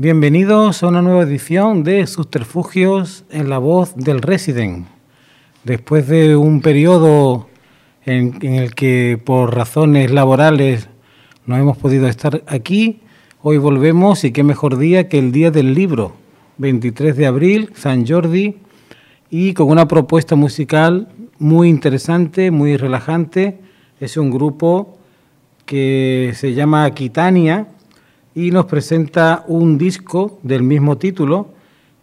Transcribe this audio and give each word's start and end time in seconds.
Bienvenidos 0.00 0.82
a 0.82 0.88
una 0.88 1.02
nueva 1.02 1.24
edición 1.24 1.84
de 1.84 2.06
Subterfugios 2.06 3.24
en 3.30 3.50
la 3.50 3.58
voz 3.58 3.94
del 3.94 4.22
Resident. 4.22 4.86
Después 5.64 6.08
de 6.08 6.34
un 6.34 6.62
periodo 6.62 7.48
en, 8.06 8.38
el 8.42 8.74
que 8.74 9.20
por 9.22 9.54
razones 9.54 10.10
laborales 10.10 10.88
no 11.48 11.56
hemos 11.56 11.78
podido 11.78 12.08
estar 12.08 12.42
aquí, 12.46 13.00
hoy 13.40 13.56
volvemos 13.56 14.22
y 14.24 14.32
qué 14.32 14.42
mejor 14.42 14.76
día 14.76 15.08
que 15.08 15.18
el 15.18 15.32
día 15.32 15.50
del 15.50 15.72
libro, 15.72 16.12
23 16.58 17.16
de 17.16 17.26
abril, 17.26 17.70
San 17.74 18.06
Jordi, 18.06 18.56
y 19.30 19.54
con 19.54 19.70
una 19.70 19.88
propuesta 19.88 20.36
musical 20.36 21.08
muy 21.38 21.70
interesante, 21.70 22.50
muy 22.50 22.76
relajante. 22.76 23.60
Es 23.98 24.18
un 24.18 24.30
grupo 24.30 24.98
que 25.64 26.32
se 26.34 26.52
llama 26.52 26.84
Aquitania 26.84 27.68
y 28.34 28.50
nos 28.50 28.66
presenta 28.66 29.42
un 29.48 29.78
disco 29.78 30.38
del 30.42 30.62
mismo 30.62 30.98
título 30.98 31.54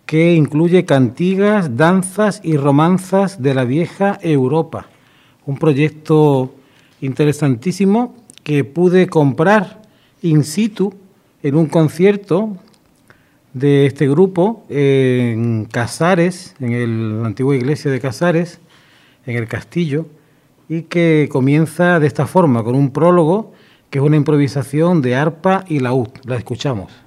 que 0.07 0.33
incluye 0.33 0.85
cantigas, 0.85 1.77
danzas 1.77 2.41
y 2.43 2.57
romanzas 2.57 3.43
de 3.43 3.53
la 3.53 3.63
vieja 3.63 4.17
Europa. 4.23 4.87
Un 5.45 5.59
proyecto 5.59 6.55
interesantísimo 6.99 8.24
que 8.45 8.63
pude 8.63 9.07
comprar 9.07 9.81
in 10.21 10.43
situ 10.43 10.93
en 11.41 11.55
un 11.55 11.65
concierto 11.65 12.55
de 13.53 13.87
este 13.87 14.07
grupo 14.07 14.63
en 14.69 15.65
Casares, 15.65 16.55
en 16.59 17.21
la 17.21 17.27
antigua 17.27 17.55
iglesia 17.55 17.89
de 17.89 17.99
Casares, 17.99 18.59
en 19.25 19.35
el 19.35 19.47
castillo, 19.47 20.05
y 20.69 20.83
que 20.83 21.27
comienza 21.31 21.99
de 21.99 22.05
esta 22.05 22.27
forma, 22.27 22.63
con 22.63 22.75
un 22.75 22.91
prólogo 22.91 23.51
que 23.89 23.97
es 23.97 24.05
una 24.05 24.15
improvisación 24.15 25.01
de 25.01 25.15
arpa 25.15 25.65
y 25.67 25.79
laúd. 25.79 26.09
La 26.25 26.35
escuchamos. 26.35 27.04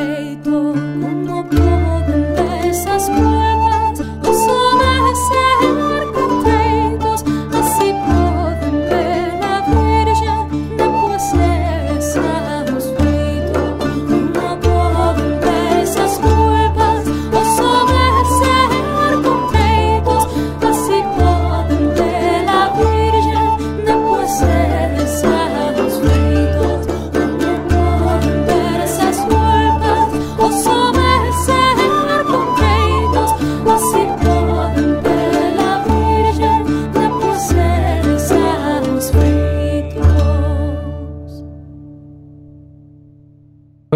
feito 0.00 0.72
uno 0.72 1.44
por 1.44 2.66
esas 2.66 3.10
pruebas. 3.10 4.59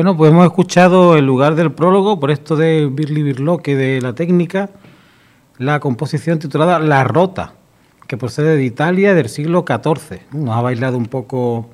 Bueno, 0.04 0.18
pues 0.18 0.32
hemos 0.32 0.44
escuchado 0.44 1.16
el 1.16 1.24
lugar 1.24 1.54
del 1.54 1.72
prólogo, 1.72 2.20
por 2.20 2.30
esto 2.30 2.56
de 2.56 2.90
Birli 2.92 3.22
Birloque 3.22 3.74
de 3.74 4.02
la 4.02 4.14
técnica, 4.14 4.68
la 5.56 5.80
composición 5.80 6.38
titulada 6.38 6.78
La 6.78 7.04
Rota, 7.04 7.54
que 8.06 8.18
procede 8.18 8.54
de 8.54 8.64
Italia 8.66 9.14
del 9.14 9.30
siglo 9.30 9.64
XIV. 9.66 10.20
Nos 10.32 10.54
ha 10.54 10.60
bailado 10.60 10.98
un 10.98 11.06
poco 11.06 11.70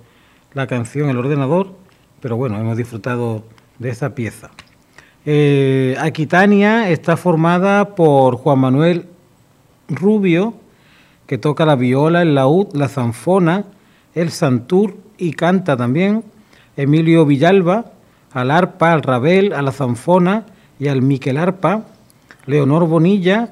la 0.54 0.68
canción 0.68 1.10
el 1.10 1.18
ordenador, 1.18 1.74
pero 2.20 2.36
bueno, 2.36 2.56
hemos 2.56 2.76
disfrutado 2.76 3.42
de 3.80 3.90
esa 3.90 4.14
pieza. 4.14 4.50
Eh, 5.26 5.96
Aquitania 5.98 6.88
está 6.88 7.16
formada 7.16 7.96
por 7.96 8.36
Juan 8.36 8.60
Manuel 8.60 9.06
Rubio, 9.88 10.54
que 11.26 11.36
toca 11.36 11.66
la 11.66 11.74
viola, 11.74 12.22
el 12.22 12.36
laúd, 12.36 12.68
la 12.74 12.86
zanfona, 12.86 13.64
el 14.14 14.30
santur 14.30 14.98
y 15.18 15.32
canta 15.32 15.76
también. 15.76 16.22
Emilio 16.76 17.26
Villalba, 17.26 17.86
al 18.32 18.50
arpa, 18.50 18.92
al 18.92 19.02
rabel, 19.02 19.52
a 19.52 19.62
la 19.62 19.72
zanfona 19.72 20.46
y 20.78 20.88
al 20.88 21.02
miquel 21.02 21.36
arpa, 21.36 21.84
Leonor 22.46 22.86
Bonilla, 22.86 23.50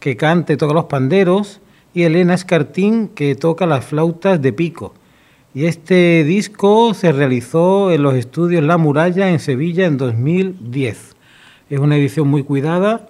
que 0.00 0.16
cante, 0.16 0.56
toca 0.56 0.74
los 0.74 0.84
panderos, 0.84 1.60
y 1.94 2.04
Elena 2.04 2.34
Escartín, 2.34 3.08
que 3.08 3.34
toca 3.34 3.66
las 3.66 3.84
flautas 3.84 4.40
de 4.40 4.52
pico. 4.52 4.94
Y 5.54 5.66
este 5.66 6.24
disco 6.24 6.94
se 6.94 7.12
realizó 7.12 7.92
en 7.92 8.02
los 8.02 8.14
estudios 8.14 8.64
La 8.64 8.78
Muralla 8.78 9.28
en 9.28 9.38
Sevilla 9.38 9.84
en 9.84 9.98
2010. 9.98 11.14
Es 11.68 11.78
una 11.78 11.96
edición 11.96 12.28
muy 12.28 12.42
cuidada 12.42 13.08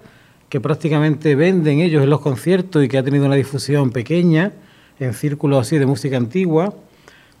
que 0.49 0.59
prácticamente 0.59 1.35
venden 1.35 1.79
ellos 1.79 2.03
en 2.03 2.09
los 2.09 2.19
conciertos 2.19 2.83
y 2.83 2.89
que 2.89 2.97
ha 2.97 3.03
tenido 3.03 3.25
una 3.25 3.35
difusión 3.35 3.91
pequeña 3.91 4.51
en 4.99 5.13
círculos 5.13 5.61
así 5.61 5.77
de 5.77 5.85
música 5.85 6.17
antigua, 6.17 6.73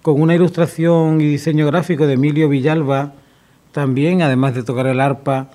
con 0.01 0.21
una 0.21 0.35
ilustración 0.35 1.19
y 1.19 1.25
diseño 1.25 1.67
gráfico 1.67 2.07
de 2.07 2.13
Emilio 2.13 2.47
Villalba 2.47 3.13
también, 3.73 4.21
además 4.21 4.55
de 4.55 4.63
tocar 4.63 4.87
el 4.87 5.01
arpa 5.01 5.49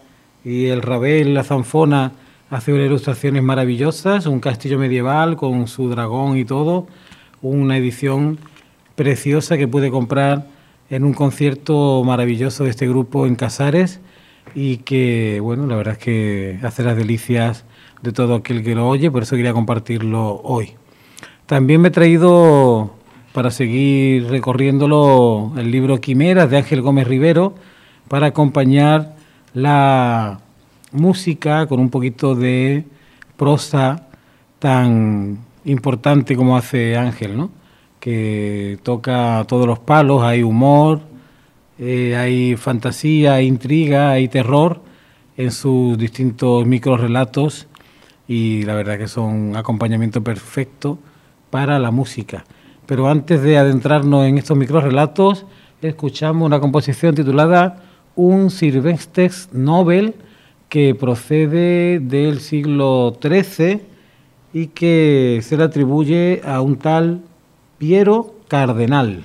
y 0.45 0.67
el 0.67 0.83
rabel, 0.83 1.33
la 1.33 1.45
zanfona, 1.45 2.13
hace 2.51 2.73
unas 2.73 2.87
ilustraciones 2.87 3.43
maravillosas, 3.43 4.27
un 4.27 4.41
castillo 4.41 4.79
medieval 4.79 5.37
con 5.37 5.69
su 5.69 5.89
dragón 5.89 6.37
y 6.37 6.45
todo, 6.45 6.87
una 7.41 7.77
edición 7.79 8.39
preciosa 8.97 9.57
que 9.57 9.69
puede 9.69 9.91
comprar 9.91 10.47
en 10.91 11.05
un 11.05 11.15
concierto 11.15 12.03
maravilloso 12.05 12.65
de 12.65 12.71
este 12.71 12.89
grupo 12.89 13.27
en 13.27 13.37
Casares 13.37 14.01
y 14.55 14.79
que, 14.79 15.39
bueno, 15.41 15.67
la 15.67 15.77
verdad 15.77 15.93
es 15.95 15.99
que 15.99 16.59
hace 16.63 16.83
las 16.83 16.97
delicias 16.97 17.65
de 18.03 18.13
todo 18.13 18.35
aquel 18.35 18.65
que 18.65 18.75
lo 18.75 18.89
oye, 18.89 19.11
por 19.11 19.23
eso 19.23 19.37
quería 19.37 19.53
compartirlo 19.53 20.41
hoy. 20.43 20.75
También 21.47 21.81
me 21.81 21.89
he 21.89 21.93
traído, 21.93 22.95
para 23.33 23.51
seguir 23.51 24.27
recorriéndolo, 24.29 25.53
el 25.57 25.71
libro 25.71 26.01
Quimeras 26.01 26.51
de 26.51 26.57
Ángel 26.57 26.83
Gómez 26.83 27.07
Rivero, 27.07 27.55
para 28.09 28.29
acompañar 28.29 29.15
la 29.55 30.41
música 30.93 31.67
con 31.67 31.81
un 31.81 31.91
poquito 31.91 32.35
de 32.35 32.85
prosa 33.37 34.09
tan 34.59 35.39
importante 35.65 36.35
como 36.37 36.57
hace 36.57 36.97
Ángel, 36.97 37.37
¿no? 37.37 37.51
que 38.01 38.79
toca 38.83 39.45
todos 39.49 39.67
los 39.67 39.79
palos, 39.79 40.23
hay 40.23 40.43
humor, 40.43 41.01
eh, 41.79 42.17
hay 42.17 42.57
fantasía, 42.57 43.35
hay 43.35 43.47
intriga, 43.47 44.11
hay 44.11 44.29
terror 44.29 44.81
en 45.37 45.51
sus 45.51 45.99
distintos 45.99 46.67
microrelatos 46.67 47.67
y 48.27 48.63
la 48.63 48.75
verdad 48.75 48.99
que 48.99 49.09
son 49.09 49.51
un 49.51 49.57
acompañamiento 49.57 50.23
perfecto 50.23 50.99
para 51.51 51.79
la 51.79 51.91
música. 51.91 52.45
Pero 52.87 53.09
antes 53.09 53.43
de 53.43 53.59
adentrarnos 53.59 54.27
en 54.27 54.39
estos 54.39 54.57
microrelatos, 54.57 55.47
escuchamos 55.83 56.47
una 56.47 56.61
composición 56.61 57.15
titulada 57.15 57.83
un 58.19 58.51
Sylvester 58.51 59.31
Nobel 59.53 60.15
que 60.69 60.95
procede 60.97 62.01
del 62.01 62.41
siglo 62.41 63.17
XIII 63.23 63.81
y 64.53 64.67
que 64.67 65.39
se 65.43 65.57
le 65.57 65.63
atribuye 65.63 66.43
a 66.45 66.61
un 66.61 66.77
tal 66.77 67.23
Piero 67.79 68.35
Cardenal. 68.49 69.23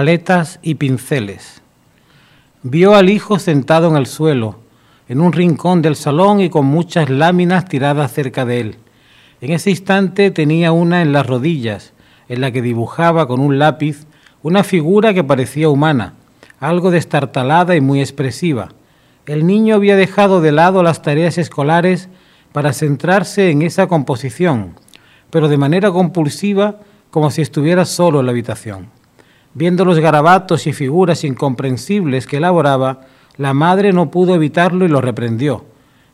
Paletas 0.00 0.60
y 0.62 0.76
pinceles. 0.76 1.60
Vio 2.62 2.94
al 2.94 3.10
hijo 3.10 3.38
sentado 3.38 3.90
en 3.90 3.96
el 3.96 4.06
suelo, 4.06 4.60
en 5.10 5.20
un 5.20 5.30
rincón 5.30 5.82
del 5.82 5.94
salón 5.94 6.40
y 6.40 6.48
con 6.48 6.64
muchas 6.64 7.10
láminas 7.10 7.66
tiradas 7.66 8.10
cerca 8.10 8.46
de 8.46 8.60
él. 8.60 8.76
En 9.42 9.52
ese 9.52 9.68
instante 9.68 10.30
tenía 10.30 10.72
una 10.72 11.02
en 11.02 11.12
las 11.12 11.26
rodillas, 11.26 11.92
en 12.30 12.40
la 12.40 12.50
que 12.50 12.62
dibujaba 12.62 13.28
con 13.28 13.40
un 13.40 13.58
lápiz 13.58 14.06
una 14.42 14.64
figura 14.64 15.12
que 15.12 15.22
parecía 15.22 15.68
humana, 15.68 16.14
algo 16.60 16.90
destartalada 16.90 17.76
y 17.76 17.82
muy 17.82 18.00
expresiva. 18.00 18.70
El 19.26 19.46
niño 19.46 19.74
había 19.74 19.96
dejado 19.96 20.40
de 20.40 20.52
lado 20.52 20.82
las 20.82 21.02
tareas 21.02 21.36
escolares 21.36 22.08
para 22.52 22.72
centrarse 22.72 23.50
en 23.50 23.60
esa 23.60 23.86
composición, 23.86 24.76
pero 25.28 25.48
de 25.48 25.58
manera 25.58 25.90
compulsiva 25.90 26.76
como 27.10 27.30
si 27.30 27.42
estuviera 27.42 27.84
solo 27.84 28.20
en 28.20 28.24
la 28.24 28.32
habitación. 28.32 28.99
Viendo 29.52 29.84
los 29.84 29.98
garabatos 29.98 30.66
y 30.66 30.72
figuras 30.72 31.24
incomprensibles 31.24 32.26
que 32.26 32.36
elaboraba, 32.36 33.00
la 33.36 33.52
madre 33.54 33.92
no 33.92 34.10
pudo 34.10 34.34
evitarlo 34.34 34.84
y 34.84 34.88
lo 34.88 35.00
reprendió. 35.00 35.64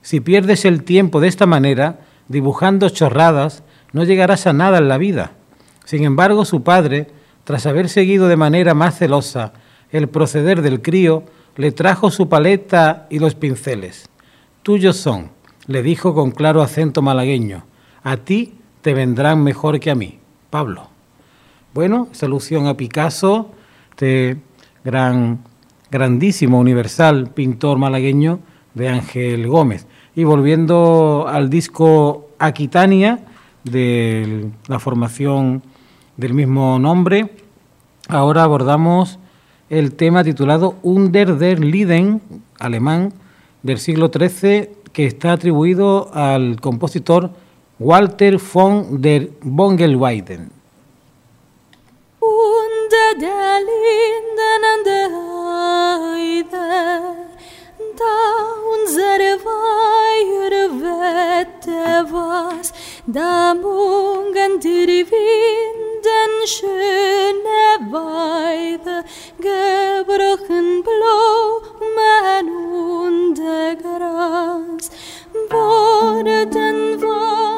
Si 0.01 0.21
pierdes 0.21 0.65
el 0.65 0.85
tiempo 0.85 1.21
de 1.21 1.29
esta 1.29 1.47
manera, 1.47 2.01
dibujando 2.29 2.89
chorradas, 2.89 3.63
no 3.93 4.05
llegarás 4.05 4.47
a 4.47 4.53
nada 4.53 4.79
en 4.79 4.89
la 4.89 4.99
vida. 4.99 5.33
Sin 5.85 6.05
embargo, 6.05 6.45
su 6.45 6.63
padre, 6.63 7.09
tras 7.45 7.67
haber 7.67 7.89
seguido 7.89 8.29
de 8.29 8.37
manera 8.37 8.75
más 8.75 8.99
celosa 8.99 9.53
el 9.91 10.09
proceder 10.09 10.63
del 10.63 10.83
crío, 10.83 11.25
le 11.57 11.73
trajo 11.73 12.11
su 12.11 12.29
paleta 12.29 13.07
y 13.11 13.19
los 13.19 13.35
pinceles. 13.35 14.09
Tuyos 14.63 14.97
son, 14.97 15.31
le 15.67 15.83
dijo 15.83 16.15
con 16.15 16.31
claro 16.31 16.63
acento 16.63 17.03
malagueño, 17.03 17.65
a 18.03 18.17
ti 18.17 18.59
te 18.83 18.95
vendrán 18.95 19.43
mejor 19.43 19.81
que 19.81 19.91
a 19.91 19.95
mí. 19.95 20.19
Pablo. 20.51 20.96
Bueno, 21.77 22.09
esa 22.11 22.25
alusión 22.25 22.69
a 22.69 22.75
Picasso, 22.75 23.51
este 23.91 24.39
gran, 24.83 25.41
grandísimo, 25.91 26.59
universal 26.59 27.29
pintor 27.35 27.77
malagueño 27.77 28.39
de 28.73 28.89
Ángel 28.89 29.47
Gómez. 29.47 29.87
Y 30.15 30.25
volviendo 30.25 31.27
al 31.29 31.51
disco 31.51 32.31
Aquitania, 32.39 33.19
de 33.63 34.49
la 34.69 34.79
formación 34.79 35.63
del 36.17 36.33
mismo 36.33 36.79
nombre, 36.79 37.35
ahora 38.09 38.45
abordamos 38.45 39.19
el 39.69 39.93
tema 39.93 40.25
titulado 40.25 40.77
Under 40.83 41.37
der 41.37 41.63
Lieden, 41.63 42.23
alemán, 42.59 43.13
del 43.63 43.77
siglo 43.81 44.11
XIII, 44.11 44.71
que 44.95 45.05
está 45.05 45.33
atribuido 45.33 46.11
al 46.15 46.59
compositor 46.59 47.33
Walter 47.79 48.39
von 48.39 49.03
der 49.03 49.29
Bongelweiden. 49.43 50.56
Der 53.15 53.61
Linden 53.69 54.63
an 54.73 54.81
der 54.85 55.09
Heide, 56.17 56.67
da 57.97 58.17
unsere 58.75 59.31
Weihre 59.45 60.65
wette 60.83 62.13
was, 62.13 62.73
da 63.07 63.55
mungen 63.55 64.61
die 64.61 65.07
Winden 65.11 66.33
schöne 66.47 67.63
Weide, 67.91 69.05
gebrochen 69.39 70.83
Blumen 70.87 72.47
und 72.91 73.37
Gras, 73.83 74.91
wurden 75.51 77.03
Wad 77.03 77.56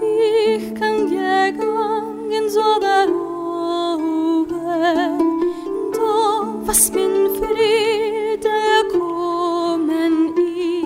Ich 0.00 0.74
kann 0.74 1.08
gegangen 1.10 2.48
so 2.48 2.62
darüber, 2.80 4.48
doch 5.92 6.66
was 6.66 6.90
min 6.92 7.28
Friede 7.36 8.88
kommen 8.90 10.34
i, 10.38 10.82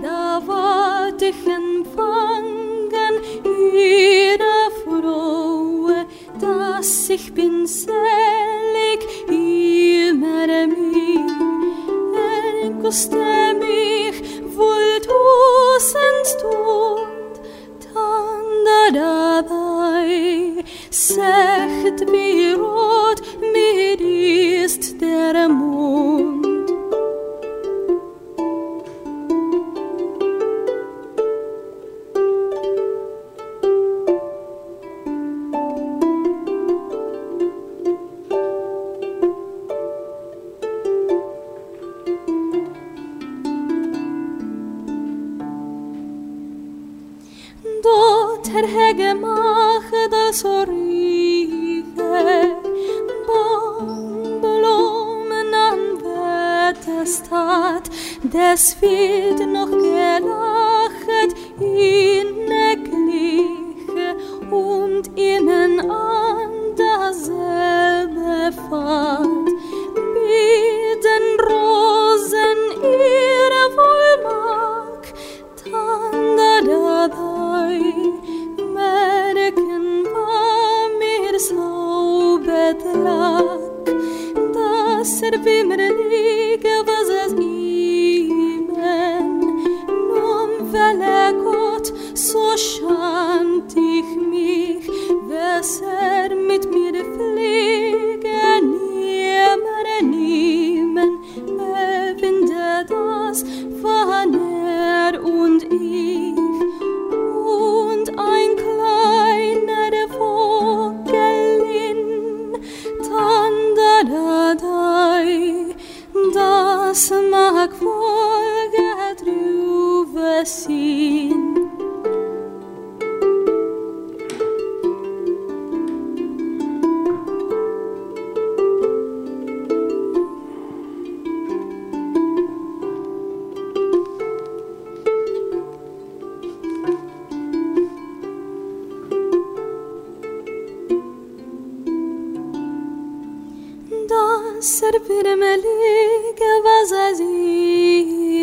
da 0.00 0.40
ward 0.46 1.20
ich 1.22 1.46
empfangen 1.46 3.14
ihre 3.44 4.70
Frohe, 4.84 6.06
dass 6.40 7.10
ich 7.10 7.34
bin 7.34 7.66
selig 7.66 9.00
immer 9.26 10.46
mir. 10.68 11.09
Enkoste 12.90 13.54
mich 13.54 14.18
wohl 14.56 15.00
tausend 15.06 16.26
Stund, 16.26 17.34
dann 17.94 18.92
da 18.92 19.42
dabei, 19.44 20.64
sagt 20.90 22.00
wie 22.10 22.50
rot 22.54 23.22
mir 23.52 24.64
ist 24.64 25.00
der 25.00 25.48
Mond. 25.48 26.09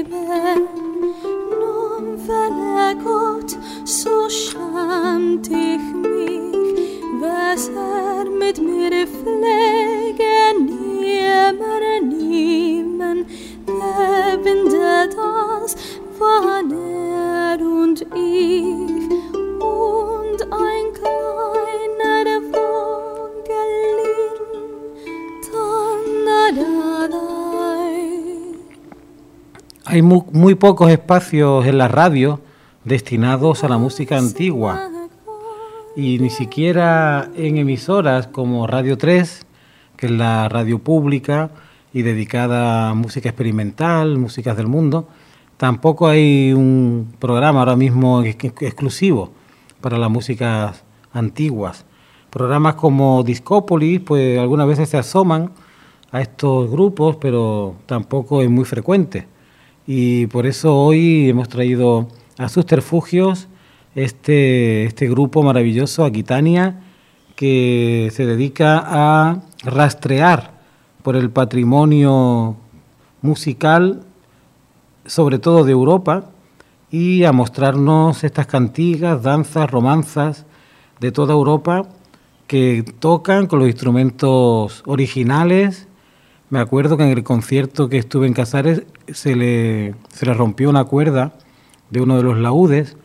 Even 0.07 0.67
non 1.59 2.17
vele 2.17 2.95
Gott 3.03 3.57
so 3.83 4.29
schämt 4.29 5.47
ich 5.47 5.85
mich. 5.93 6.55
Was 7.19 7.69
er 7.69 8.25
mit 8.29 8.61
mir 8.61 9.07
pflegen 9.07 10.65
nimmer 10.65 11.99
niemen. 12.01 13.25
Lebende 13.67 15.09
das 15.15 15.75
wann 16.19 16.71
er 16.71 17.59
und 17.59 18.01
ich 18.15 18.86
Hay 29.97 30.03
muy, 30.03 30.53
pocos 30.53 30.91
espacios 30.91 31.65
en 31.65 31.79
la 31.79 31.87
radio 31.87 32.39
destinados 32.83 33.63
a 33.63 33.67
la 33.67 33.79
música 33.79 34.15
antigua 34.15 34.91
y 35.95 36.19
ni 36.19 36.29
siquiera 36.29 37.31
en 37.35 37.57
emisoras 37.57 38.27
como 38.27 38.67
Radio 38.67 38.95
3, 38.99 39.47
que 39.95 40.05
es 40.05 40.11
la 40.11 40.49
radio 40.49 40.77
pública 40.77 41.49
y 41.93 42.03
dedicada 42.03 42.89
a 42.89 42.93
música 42.93 43.29
experimental, 43.29 44.19
músicas 44.19 44.55
del 44.55 44.67
mundo, 44.67 45.07
tampoco 45.57 46.07
hay 46.07 46.53
un 46.53 47.15
programa 47.17 47.61
ahora 47.61 47.75
mismo 47.75 48.21
exclusivo 48.21 49.31
para 49.81 49.97
las 49.97 50.11
músicas 50.11 50.83
antiguas. 51.11 51.85
Programas 52.29 52.75
como 52.75 53.23
Discópolis, 53.23 54.01
pues 54.01 54.37
algunas 54.37 54.67
veces 54.67 54.89
se 54.89 54.97
asoman 54.97 55.53
a 56.11 56.21
estos 56.21 56.69
grupos, 56.69 57.15
pero 57.15 57.77
tampoco 57.87 58.43
es 58.43 58.49
muy 58.51 58.65
frecuente. 58.65 59.36
Y 59.89 60.27
por 60.27 60.45
eso 60.45 60.75
hoy 60.75 61.29
hemos 61.29 61.47
traído 61.47 62.09
a 62.37 62.49
Susterfugios 62.49 63.47
este, 63.95 64.83
este 64.83 65.07
grupo 65.07 65.43
maravilloso, 65.43 66.03
Aquitania, 66.03 66.81
que 67.37 68.09
se 68.11 68.25
dedica 68.25 68.83
a 68.85 69.43
rastrear 69.63 70.51
por 71.03 71.15
el 71.15 71.29
patrimonio 71.29 72.57
musical, 73.21 74.03
sobre 75.05 75.39
todo 75.39 75.63
de 75.63 75.71
Europa, 75.71 76.31
y 76.91 77.23
a 77.23 77.31
mostrarnos 77.31 78.25
estas 78.25 78.45
cantigas, 78.45 79.23
danzas, 79.23 79.71
romanzas 79.71 80.45
de 80.99 81.13
toda 81.13 81.33
Europa 81.33 81.87
que 82.45 82.83
tocan 82.99 83.47
con 83.47 83.59
los 83.59 83.69
instrumentos 83.69 84.83
originales. 84.85 85.87
Me 86.49 86.59
acuerdo 86.59 86.95
que 86.95 87.03
en 87.03 87.09
el 87.09 87.25
concierto 87.25 87.89
que 87.89 87.97
estuve 87.97 88.25
en 88.25 88.31
Casares 88.31 88.83
se 89.11 89.35
le, 89.35 89.95
se 90.07 90.33
rompió 90.33 90.69
una 90.69 90.85
cuerda 90.85 91.33
de 91.89 91.99
uno 91.99 92.15
de 92.15 92.23
los 92.23 92.37
laúdes 92.37 92.95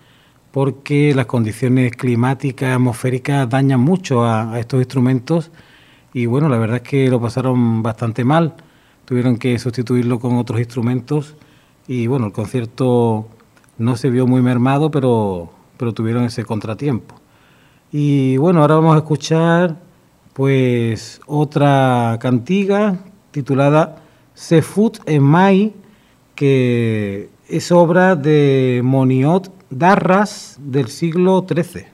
porque 0.52 1.12
las 1.12 1.26
condiciones 1.26 1.90
climáticas, 1.96 2.72
atmosféricas 2.72 3.48
dañan 3.48 3.81
mucho 3.81 4.24
a, 4.24 4.61
estos 4.61 4.78
instrumentos 4.78 5.50
y 6.14 6.26
bueno, 6.26 6.48
la 6.48 6.57
verdad 6.57 6.76
es 6.76 6.83
que 6.83 7.09
lo 7.09 7.20
pasaron 7.20 7.83
bastante 7.83 8.22
mal, 8.22 8.55
tuvieron 9.07 9.37
que 9.38 9.59
sustituirlo 9.59 10.20
con 10.20 10.38
otros 10.38 10.61
instrumentos 10.61 11.35
y 11.88 12.07
bueno, 12.07 12.26
el 12.26 12.33
concierto 12.33 13.26
no 13.76 13.96
se 13.96 14.11
vio 14.11 14.24
muy 14.28 14.40
mermado, 14.40 14.92
pero, 14.92 15.50
pero 15.78 15.92
tuvieron 15.92 16.22
ese 16.22 16.44
contratiempo. 16.44 17.16
Y 17.90 18.37
bueno, 18.37 18.61
ahora 18.61 18.76
vamos 18.76 18.94
a 18.94 18.98
escuchar 18.98 19.81
pues 20.33 21.20
otra 21.26 22.18
cantiga 22.20 23.00
titulada 23.33 23.97
Sefut 24.35 24.99
en 25.07 25.23
Mai, 25.23 25.75
que 26.35 27.29
es 27.49 27.73
obra 27.73 28.14
de 28.14 28.81
Moniot 28.85 29.51
Darras 29.71 30.57
del 30.59 30.88
siglo 30.88 31.45
XIII. 31.49 31.87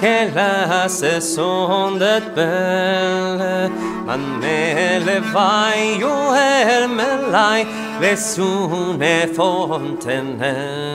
Che 0.00 0.30
la 0.34 0.88
se 0.88 1.20
son 1.20 1.98
det 1.98 2.34
belle 2.34 3.68
man 4.06 4.22
me 4.40 4.98
le 5.06 5.20
vai 5.32 5.98
io 5.98 6.32
er 6.34 6.88
me 6.88 7.10
lai 7.30 7.66
le 8.00 8.16
sune 8.16 9.28
fontenelle. 9.36 10.90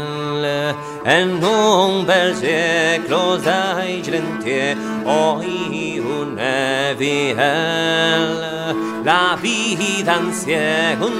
En 1.05 1.43
un 1.43 2.03
bel 2.07 2.33
siècle 2.35 3.37
dai 3.45 4.01
gentie 4.01 4.75
une 5.05 6.39
vielle 6.97 8.75
la 9.03 9.37
vida 9.39 10.13
ansie 10.15 10.55
un 11.07 11.17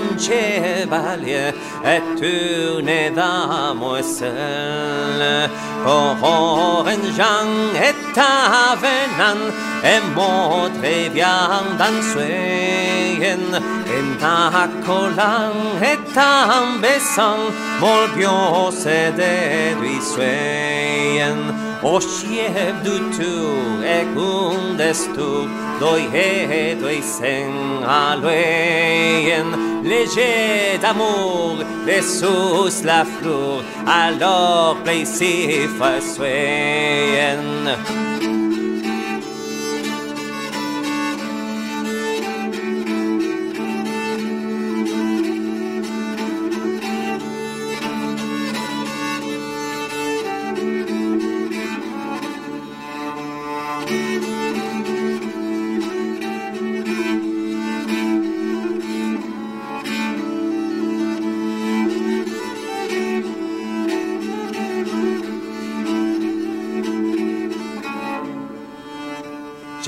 une 2.21 3.13
dame 3.15 4.01
seule 4.01 5.49
Coren 5.49 5.74
Jean 5.74 5.74
Horroren 5.85 7.03
jan 7.15 7.75
eta 7.75 8.31
avenan 8.73 9.39
Emotre 9.83 9.93
venir 9.93 10.01
en 10.01 10.15
moi 10.15 10.69
très 10.81 11.09
bien 11.09 11.61
danser, 11.77 13.19
quand 14.19 14.49
t'ai 14.57 14.85
collé 14.85 15.19
à 16.17 16.65
mes 16.81 16.99
sang, 16.99 17.43
mon 17.79 18.07
Doi 25.79 26.07
edo 26.13 26.87
izen 26.87 27.51
lui? 28.21 29.74
Léger 29.85 30.79
d'amour 30.81 31.57
les 31.85 32.01
sous 32.01 32.83
la 32.83 33.05
fleur 33.05 33.63
alors 33.85 34.77
plaisir 34.83 35.69
soyen 36.01 37.43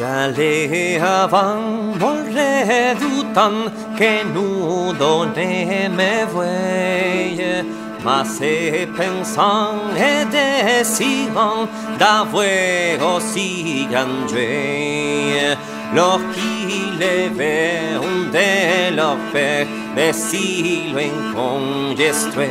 allez 0.08 1.00
avant, 1.00 1.92
volez 2.00 2.96
du 3.04 3.16
temps 3.34 3.66
que 3.98 4.12
nous 4.34 4.94
donnez 4.94 5.90
mes 5.90 6.26
veilles. 6.34 7.66
Mais 8.06 8.26
c'est 8.26 8.88
pensant 8.96 9.80
et 9.98 10.24
désirant 10.36 11.68
d'avoir 12.00 13.16
aussi 13.16 13.88
grand 13.92 14.28
Dieu. 14.28 15.58
Lorsqu'il 15.96 17.02
avait 17.02 17.96
un 17.96 18.22
de 18.36 18.96
leurs 18.96 19.24
pères, 19.32 19.68
mais 19.96 20.14
si 20.14 20.94
enregistré 21.36 22.50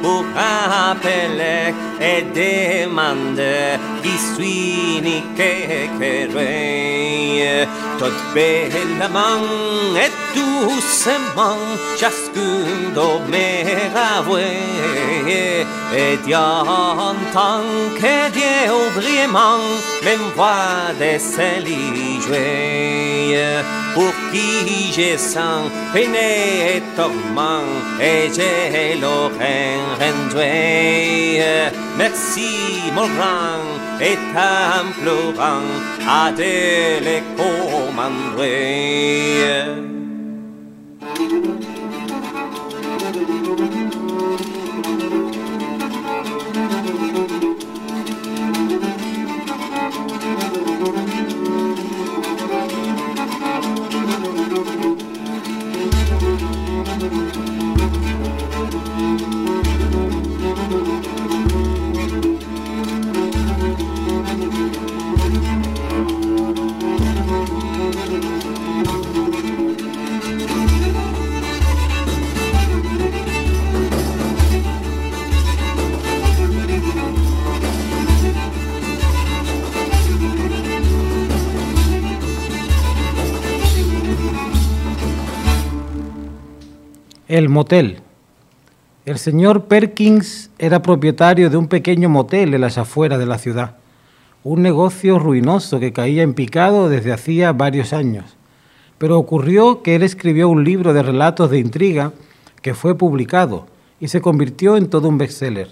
pour 0.00 0.24
appeler 0.36 1.74
et 2.00 2.22
demander 2.22 3.78
disuini 4.10 5.22
che 5.34 5.88
che 5.98 6.28
re 6.34 7.68
tot 7.98 8.12
be 8.32 8.70
la 8.98 9.08
man 9.08 9.44
e 9.96 10.08
tu 10.34 10.80
se 10.80 11.16
man 11.36 11.58
ciascun 11.96 12.92
do 12.94 13.20
me 13.30 13.46
ravue 13.94 14.50
e 15.92 16.18
dian 16.24 17.16
tan 17.32 17.64
che 18.00 18.30
die 18.34 18.68
obrieman 18.68 19.60
men 20.04 20.20
pour 23.94 24.12
qui 24.30 24.92
je 24.96 25.16
sens 25.18 25.70
Pene 25.92 26.28
et 26.74 26.98
ur 27.04 27.14
man 27.36 27.66
e 27.98 28.30
jelo 28.36 29.16
ren 29.38 29.82
ren 30.00 30.18
dwe 30.32 30.52
Merci 31.98 32.52
mon 32.94 33.10
rang 33.20 33.66
et 34.00 34.22
am 34.36 34.86
plorang 35.00 35.68
a 36.06 36.30
de 36.38 36.54
le 37.06 37.16
komandwe 37.36 38.56
Thank 57.00 57.14
you. 59.34 59.39
El 87.30 87.48
motel. 87.48 87.98
El 89.04 89.16
señor 89.16 89.66
Perkins 89.66 90.50
era 90.58 90.82
propietario 90.82 91.48
de 91.48 91.56
un 91.56 91.68
pequeño 91.68 92.08
motel 92.08 92.54
en 92.54 92.60
las 92.60 92.76
afueras 92.76 93.20
de 93.20 93.26
la 93.26 93.38
ciudad, 93.38 93.76
un 94.42 94.62
negocio 94.62 95.16
ruinoso 95.20 95.78
que 95.78 95.92
caía 95.92 96.24
en 96.24 96.34
picado 96.34 96.88
desde 96.88 97.12
hacía 97.12 97.52
varios 97.52 97.92
años. 97.92 98.36
Pero 98.98 99.16
ocurrió 99.16 99.80
que 99.82 99.94
él 99.94 100.02
escribió 100.02 100.48
un 100.48 100.64
libro 100.64 100.92
de 100.92 101.04
relatos 101.04 101.52
de 101.52 101.60
intriga 101.60 102.12
que 102.62 102.74
fue 102.74 102.98
publicado 102.98 103.68
y 104.00 104.08
se 104.08 104.20
convirtió 104.20 104.76
en 104.76 104.88
todo 104.88 105.08
un 105.08 105.18
bestseller. 105.18 105.68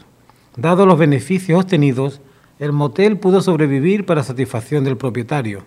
Dado 0.57 0.87
los 0.87 0.97
beneficios 0.97 1.65
obtenidos, 1.65 2.21
el 2.61 2.71
motel 2.71 3.19
pudo 3.19 3.41
sobrevivir 3.41 4.07
para 4.07 4.23
satisfacción 4.23 4.85
del 4.85 4.97
propietario. 4.97 5.65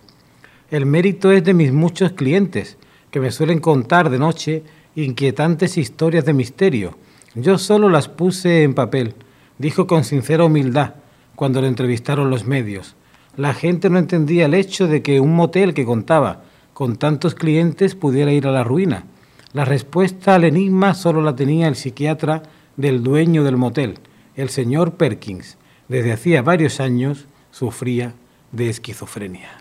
El 0.69 0.85
mérito 0.85 1.33
es 1.33 1.43
de 1.43 1.53
mis 1.53 1.73
muchos 1.73 2.13
clientes, 2.13 2.77
que 3.11 3.19
me 3.19 3.31
suelen 3.31 3.59
contar 3.59 4.09
de 4.09 4.19
noche 4.19 4.63
inquietantes 4.95 5.77
historias 5.77 6.25
de 6.25 6.33
misterio. 6.33 6.97
Yo 7.35 7.57
solo 7.57 7.89
las 7.89 8.09
puse 8.09 8.63
en 8.63 8.73
papel, 8.73 9.15
dijo 9.57 9.87
con 9.87 10.03
sincera 10.03 10.45
humildad 10.45 10.95
cuando 11.35 11.61
lo 11.61 11.67
entrevistaron 11.67 12.29
los 12.29 12.45
medios. 12.45 12.95
La 13.37 13.53
gente 13.53 13.89
no 13.89 13.97
entendía 13.97 14.45
el 14.45 14.53
hecho 14.53 14.87
de 14.87 15.01
que 15.01 15.19
un 15.19 15.33
motel 15.35 15.73
que 15.73 15.85
contaba 15.85 16.43
con 16.73 16.97
tantos 16.97 17.35
clientes 17.35 17.95
pudiera 17.95 18.31
ir 18.33 18.47
a 18.47 18.51
la 18.51 18.63
ruina. 18.63 19.05
La 19.53 19.65
respuesta 19.65 20.35
al 20.35 20.43
enigma 20.43 20.93
solo 20.93 21.21
la 21.21 21.35
tenía 21.35 21.67
el 21.67 21.75
psiquiatra 21.75 22.43
del 22.75 23.03
dueño 23.03 23.43
del 23.43 23.57
motel, 23.57 23.99
el 24.35 24.49
señor 24.49 24.95
Perkins. 24.95 25.57
Desde 25.87 26.11
hacía 26.13 26.41
varios 26.41 26.79
años 26.79 27.27
sufría 27.51 28.13
de 28.51 28.69
esquizofrenia. 28.69 29.60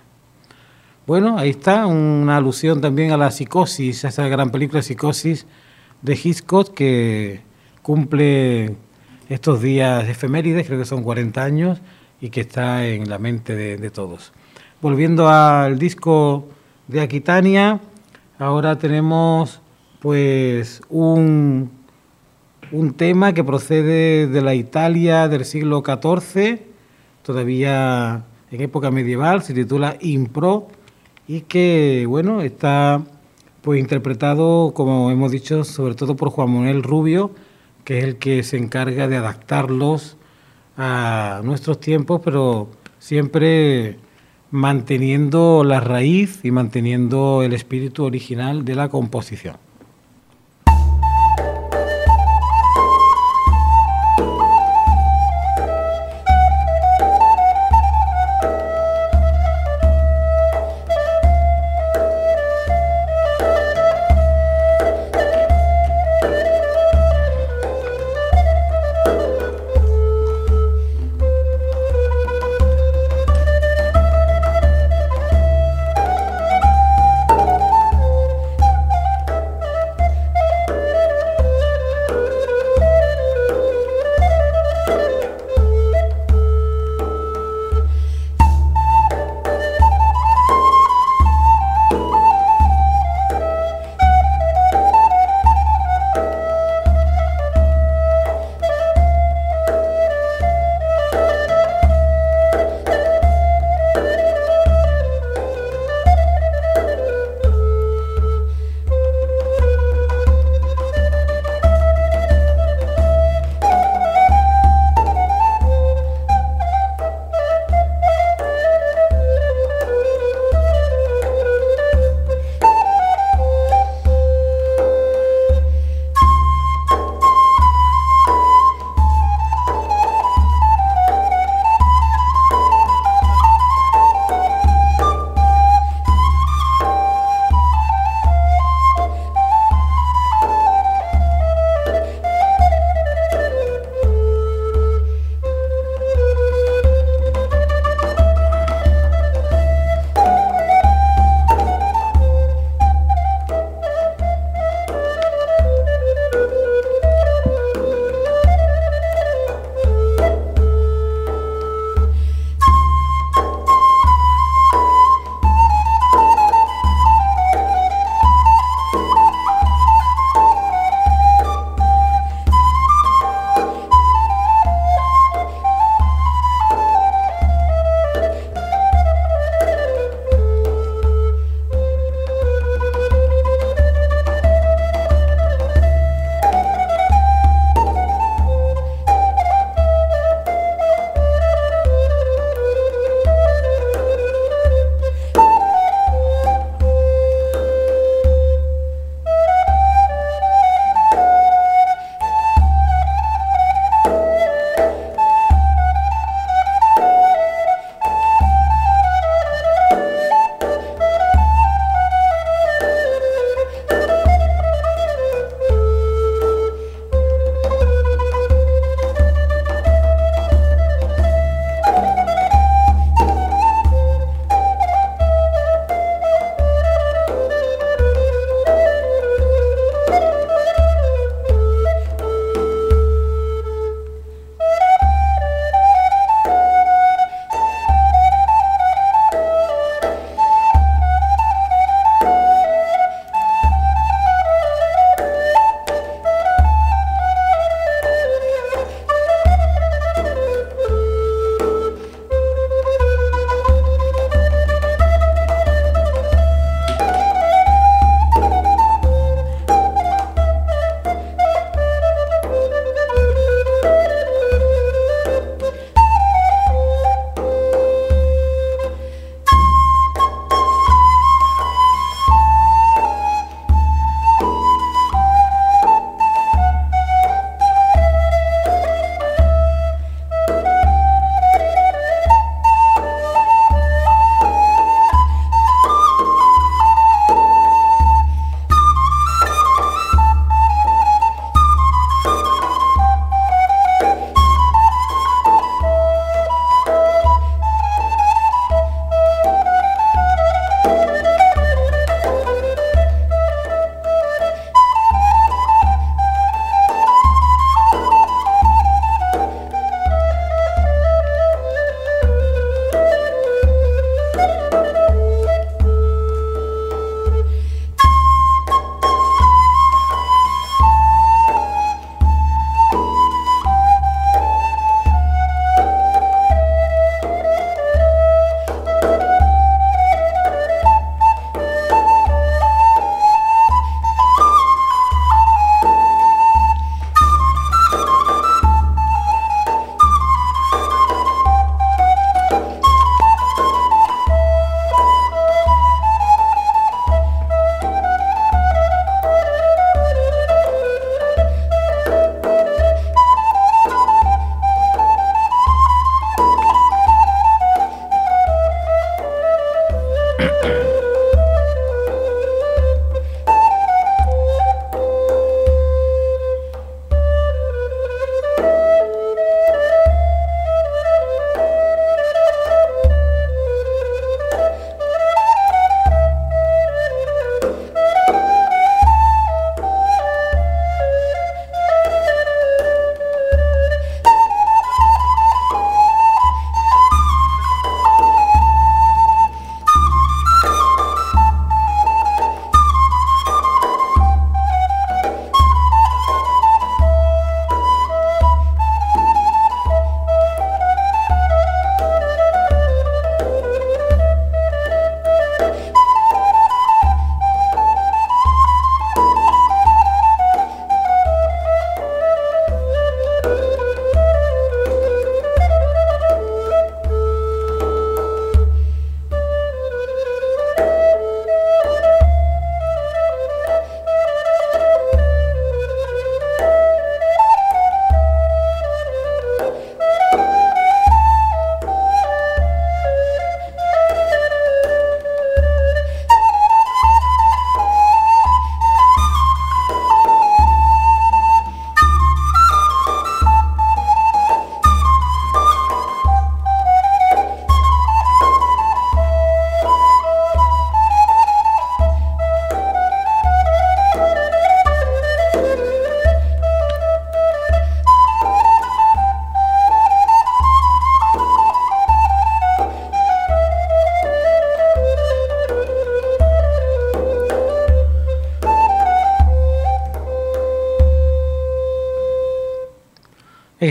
Bueno, 1.06 1.38
ahí 1.38 1.50
está 1.50 1.86
una 1.86 2.36
alusión 2.36 2.80
también 2.80 3.10
a 3.10 3.16
la 3.16 3.30
psicosis, 3.30 4.04
a 4.04 4.08
esa 4.08 4.28
gran 4.28 4.50
película 4.50 4.82
Psicosis 4.82 5.46
de 6.02 6.12
Hitchcock 6.12 6.74
que 6.74 7.40
cumple 7.82 8.76
estos 9.28 9.62
días 9.62 10.08
efemérides, 10.08 10.66
creo 10.66 10.78
que 10.78 10.84
son 10.84 11.02
40 11.02 11.42
años, 11.42 11.80
y 12.20 12.28
que 12.28 12.42
está 12.42 12.86
en 12.86 13.08
la 13.08 13.18
mente 13.18 13.56
de, 13.56 13.90
todos. 13.90 14.32
Volviendo 14.82 15.28
al 15.28 15.78
disco 15.78 16.46
de 16.86 17.00
Aquitania, 17.00 17.80
ahora 18.38 18.78
tenemos 18.78 19.62
pues 20.00 20.82
un, 20.90 21.70
un 22.72 22.92
tema 22.92 23.32
que 23.32 23.42
procede 23.42 24.26
de 24.26 24.42
la 24.42 24.54
Italia 24.54 25.28
del 25.28 25.46
siglo 25.46 25.82
XIV, 25.82 26.60
todavía 27.22 28.24
en 28.50 28.60
época 28.60 28.90
medieval, 28.90 29.42
se 29.42 29.54
titula 29.54 29.96
Impro 30.00 30.68
y 31.30 31.42
que 31.42 32.06
bueno 32.08 32.42
está 32.42 33.04
pues 33.62 33.78
interpretado 33.78 34.72
como 34.74 35.12
hemos 35.12 35.30
dicho 35.30 35.62
sobre 35.62 35.94
todo 35.94 36.16
por 36.16 36.30
Juan 36.30 36.50
Manuel 36.50 36.82
Rubio 36.82 37.30
que 37.84 37.98
es 37.98 38.04
el 38.04 38.16
que 38.16 38.42
se 38.42 38.56
encarga 38.56 39.06
de 39.06 39.16
adaptarlos 39.16 40.16
a 40.76 41.40
nuestros 41.44 41.78
tiempos 41.78 42.20
pero 42.24 42.68
siempre 42.98 43.98
manteniendo 44.50 45.62
la 45.62 45.78
raíz 45.78 46.40
y 46.44 46.50
manteniendo 46.50 47.44
el 47.44 47.52
espíritu 47.52 48.02
original 48.04 48.64
de 48.64 48.74
la 48.74 48.88
composición. 48.88 49.69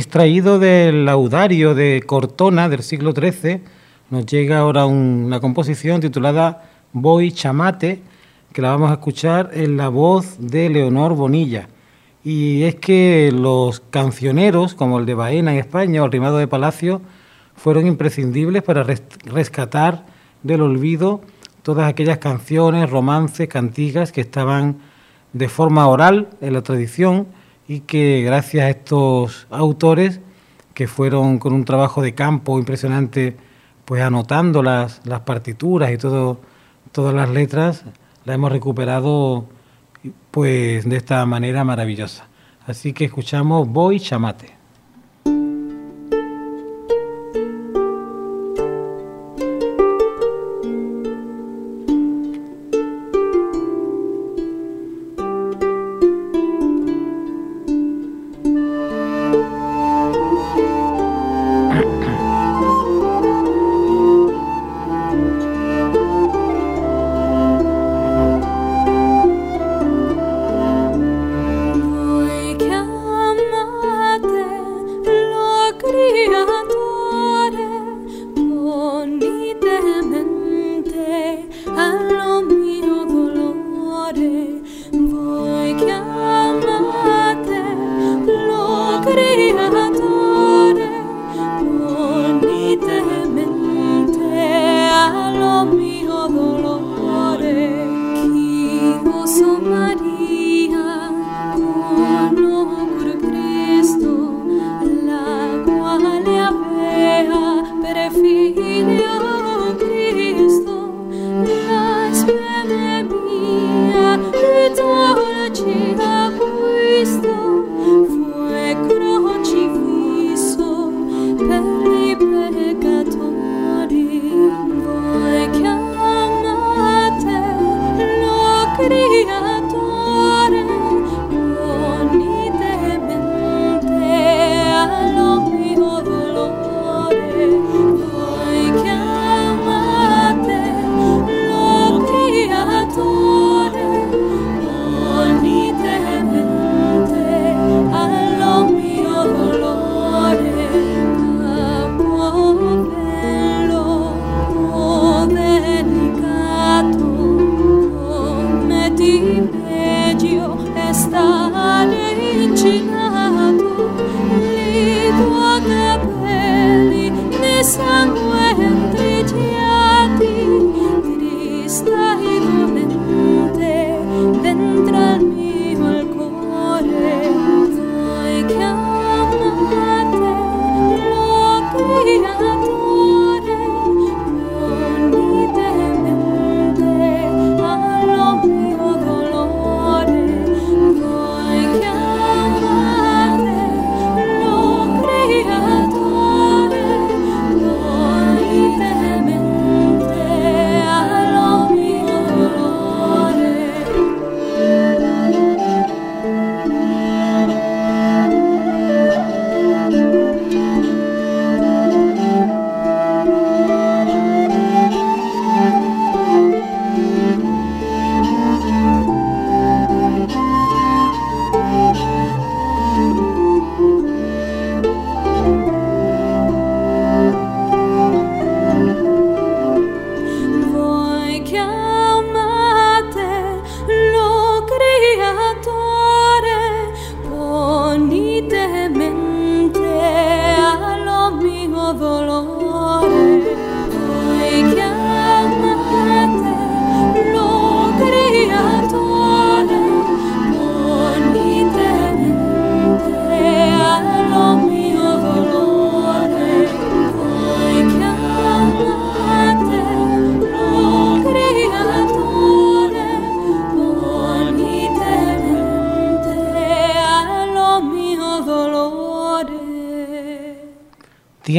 Extraído 0.09 0.57
del 0.57 1.05
laudario 1.05 1.75
de 1.75 2.01
Cortona 2.03 2.67
del 2.67 2.81
siglo 2.81 3.11
XIII, 3.11 3.61
nos 4.09 4.25
llega 4.25 4.57
ahora 4.57 4.87
una 4.87 5.39
composición 5.39 6.01
titulada 6.01 6.67
Voy 6.93 7.31
Chamate, 7.31 8.01
que 8.51 8.61
la 8.63 8.71
vamos 8.71 8.89
a 8.89 8.93
escuchar 8.93 9.51
en 9.53 9.77
la 9.77 9.89
voz 9.89 10.37
de 10.39 10.67
Leonor 10.69 11.13
Bonilla. 11.13 11.69
Y 12.23 12.63
es 12.63 12.73
que 12.73 13.31
los 13.31 13.81
cancioneros, 13.91 14.73
como 14.73 14.97
el 14.97 15.05
de 15.05 15.13
Baena 15.13 15.51
en 15.51 15.59
España 15.59 16.01
o 16.01 16.05
el 16.05 16.11
rimado 16.11 16.39
de 16.39 16.47
Palacio, 16.47 17.03
fueron 17.55 17.85
imprescindibles 17.85 18.63
para 18.63 18.83
rescatar 18.83 20.07
del 20.41 20.61
olvido 20.61 21.21
todas 21.61 21.87
aquellas 21.87 22.17
canciones, 22.17 22.89
romances, 22.89 23.47
cantigas 23.47 24.11
que 24.11 24.21
estaban 24.21 24.79
de 25.33 25.49
forma 25.49 25.87
oral 25.87 26.29
en 26.41 26.53
la 26.53 26.63
tradición 26.63 27.27
y 27.69 27.81
que 27.81 28.23
gracias 28.23 28.65
a 28.65 28.69
estos 28.71 29.47
autores 29.51 30.19
que 30.73 30.87
fueron 30.87 31.37
con 31.37 31.53
un 31.53 31.65
trabajo 31.65 32.01
de 32.01 32.15
campo 32.15 32.57
impresionante, 32.57 33.37
pues 33.85 34.01
anotando 34.01 34.63
las, 34.63 35.05
las 35.05 35.19
partituras 35.19 35.91
y 35.91 35.97
todo, 35.99 36.41
todas 36.91 37.13
las 37.13 37.29
letras, 37.29 37.85
las 38.25 38.35
hemos 38.35 38.51
recuperado 38.51 39.45
pues 40.31 40.89
de 40.89 40.97
esta 40.97 41.23
manera 41.27 41.63
maravillosa. 41.63 42.27
Así 42.65 42.91
que 42.91 43.05
escuchamos 43.05 43.67
Voy 43.67 43.99
Chamate. 43.99 44.58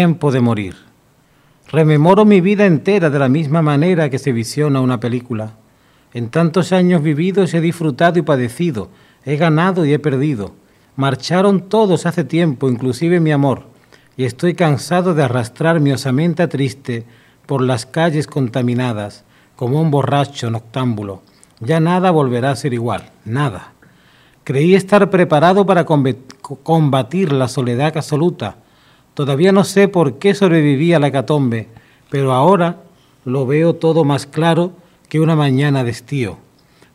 Tiempo 0.01 0.33
de 0.33 0.41
morir. 0.41 0.77
Rememoro 1.71 2.25
mi 2.25 2.41
vida 2.41 2.65
entera 2.65 3.11
de 3.11 3.19
la 3.19 3.29
misma 3.29 3.61
manera 3.61 4.09
que 4.09 4.19
se 4.19 4.33
visiona 4.33 4.81
una 4.81 4.99
película. 4.99 5.57
En 6.15 6.31
tantos 6.31 6.73
años 6.73 7.03
vividos 7.03 7.53
he 7.53 7.61
disfrutado 7.61 8.19
y 8.19 8.23
padecido, 8.23 8.89
he 9.27 9.37
ganado 9.37 9.85
y 9.85 9.93
he 9.93 9.99
perdido. 9.99 10.55
Marcharon 10.97 11.69
todos 11.69 12.07
hace 12.07 12.25
tiempo, 12.25 12.71
inclusive 12.71 13.21
mi 13.21 13.31
amor, 13.31 13.65
y 14.17 14.25
estoy 14.25 14.55
cansado 14.55 15.13
de 15.13 15.23
arrastrar 15.23 15.81
mi 15.81 15.93
osamenta 15.93 16.49
triste 16.49 17.05
por 17.45 17.61
las 17.61 17.85
calles 17.85 18.27
contaminadas, 18.27 19.25
como 19.55 19.83
un 19.83 19.91
borracho 19.91 20.51
noctámbulo. 20.51 21.21
Ya 21.61 21.79
nada 21.79 22.11
volverá 22.11 22.53
a 22.53 22.57
ser 22.57 22.73
igual, 22.73 23.11
nada. 23.27 23.75
Creí 24.45 24.75
estar 24.75 25.11
preparado 25.11 25.67
para 25.67 25.85
combatir 25.85 27.33
la 27.33 27.49
soledad 27.49 27.99
absoluta. 27.99 28.57
Todavía 29.15 29.53
no 29.53 29.65
sé 29.65 29.89
por 29.89 30.19
qué 30.19 30.35
sobreviví 30.35 30.93
a 30.93 30.99
la 30.99 31.09
hecatombe, 31.09 31.69
pero 32.11 32.33
ahora 32.33 32.83
lo 33.25 33.47
veo 33.47 33.75
todo 33.75 34.05
más 34.05 34.27
claro 34.27 34.73
que 35.09 35.21
una 35.21 35.37
mañana 35.37 35.85
de 35.85 35.91
estío. 35.91 36.39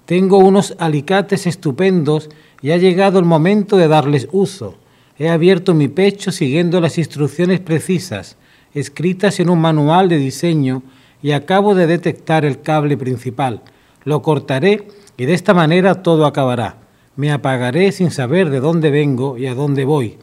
Tengo 0.06 0.38
unos 0.38 0.76
alicates 0.80 1.48
estupendos 1.48 2.30
y 2.62 2.72
ha 2.72 2.78
llegado 2.78 3.20
el 3.20 3.26
momento 3.26 3.78
de 3.78 3.88
darles 3.88 4.28
uso. 4.32 4.76
He 5.18 5.30
abierto 5.30 5.74
mi 5.74 5.88
pecho 5.88 6.32
siguiendo 6.32 6.82
las 6.82 6.98
instrucciones 6.98 7.60
precisas, 7.60 8.38
escritas 8.74 9.40
en 9.40 9.50
un 9.50 9.60
manual 9.60 10.10
de 10.10 10.18
diseño, 10.18 10.84
y 11.22 11.32
acabo 11.32 11.74
de 11.74 11.88
detectar 11.88 12.46
el 12.46 12.62
cable 12.62 12.98
principal. 12.98 13.62
Lo 14.04 14.22
cortaré 14.22 14.88
y 15.18 15.26
de 15.26 15.34
esta 15.34 15.56
manera 15.56 16.04
todo 16.04 16.28
acabará. 16.28 16.78
Me 17.16 17.32
apagaré 17.32 17.92
sin 17.92 18.12
saber 18.12 18.52
de 18.52 18.60
dónde 18.60 18.92
vengo 18.92 19.38
y 19.38 19.48
a 19.48 19.56
dónde 19.56 19.86
voy. 19.86 20.18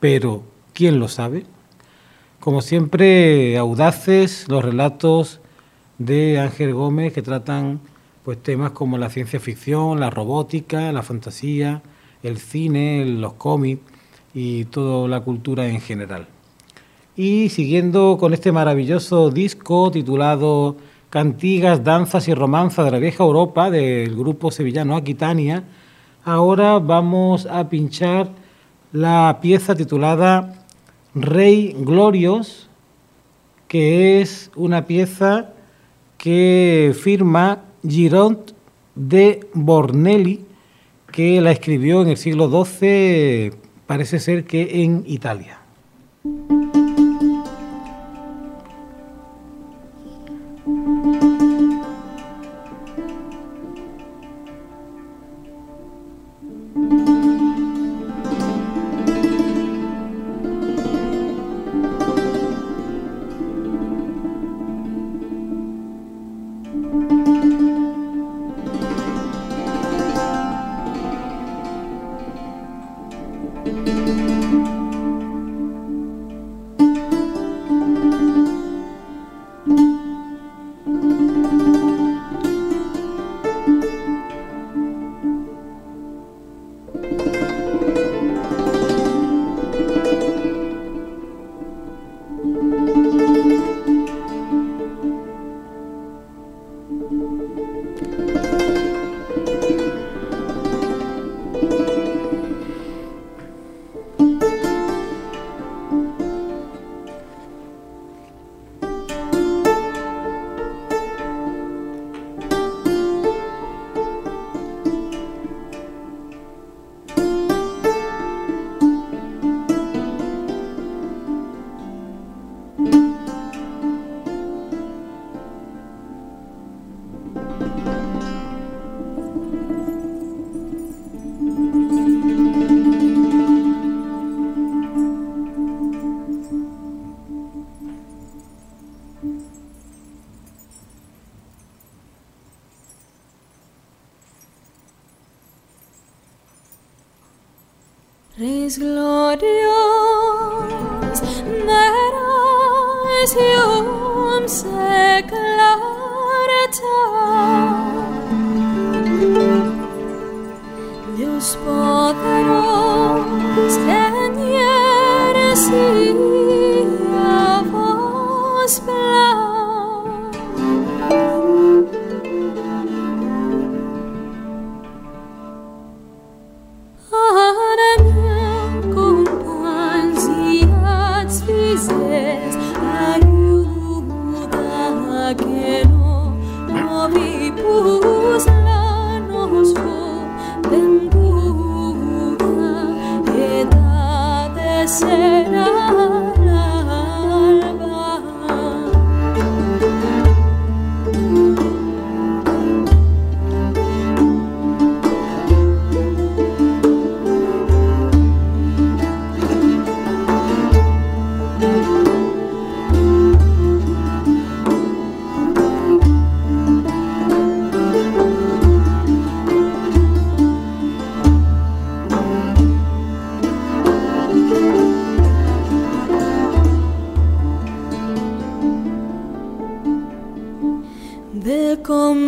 Pero, 0.00 0.42
¿quién 0.78 1.00
lo 1.00 1.08
sabe? 1.08 1.42
Como 2.38 2.62
siempre, 2.62 3.58
audaces 3.58 4.46
los 4.46 4.64
relatos 4.64 5.40
de 5.98 6.38
Ángel 6.38 6.72
Gómez 6.72 7.12
que 7.12 7.20
tratan 7.20 7.80
pues 8.22 8.40
temas 8.40 8.70
como 8.70 8.96
la 8.96 9.10
ciencia 9.10 9.40
ficción, 9.40 9.98
la 9.98 10.08
robótica, 10.08 10.92
la 10.92 11.02
fantasía, 11.02 11.82
el 12.22 12.38
cine, 12.38 13.04
los 13.04 13.32
cómics 13.32 13.82
y 14.32 14.66
toda 14.66 15.08
la 15.08 15.20
cultura 15.22 15.66
en 15.66 15.80
general. 15.80 16.28
Y 17.16 17.48
siguiendo 17.48 18.16
con 18.16 18.32
este 18.32 18.52
maravilloso 18.52 19.30
disco 19.32 19.90
titulado 19.90 20.76
Cantigas, 21.10 21.82
Danzas 21.82 22.28
y 22.28 22.34
Romanza 22.34 22.84
de 22.84 22.92
la 22.92 22.98
Vieja 23.00 23.24
Europa 23.24 23.68
del 23.68 24.14
grupo 24.14 24.52
sevillano 24.52 24.94
Aquitania, 24.94 25.64
ahora 26.24 26.78
vamos 26.78 27.46
a 27.46 27.68
pinchar 27.68 28.30
la 28.92 29.40
pieza 29.42 29.74
titulada 29.74 30.57
Rey 31.22 31.76
Glorios, 31.78 32.68
que 33.66 34.20
es 34.20 34.50
una 34.56 34.86
pieza 34.86 35.52
que 36.16 36.94
firma 37.00 37.64
Giront 37.86 38.52
de 38.94 39.46
Bornelli, 39.54 40.44
que 41.12 41.40
la 41.40 41.52
escribió 41.52 42.02
en 42.02 42.08
el 42.08 42.16
siglo 42.16 42.48
XII, 42.48 43.52
parece 43.86 44.18
ser 44.18 44.44
que 44.44 44.82
en 44.82 45.04
Italia. 45.06 45.57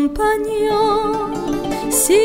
compagnon 0.00 1.28
si 1.92 2.16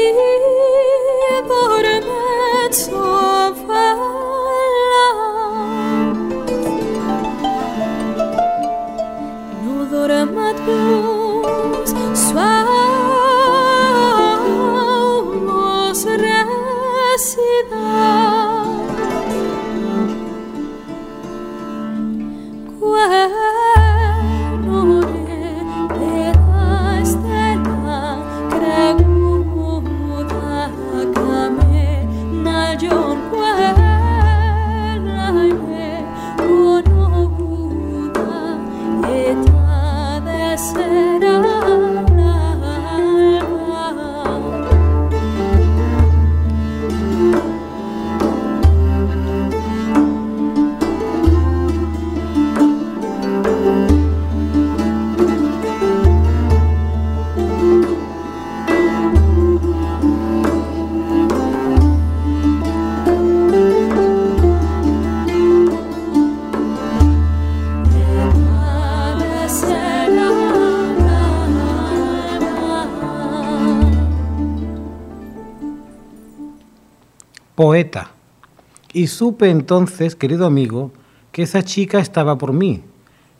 Y 79.05 79.07
supe 79.07 79.51
entonces, 79.51 80.15
querido 80.15 80.47
amigo, 80.47 80.91
que 81.31 81.43
esa 81.43 81.61
chica 81.61 81.99
estaba 81.99 82.39
por 82.39 82.53
mí. 82.53 82.81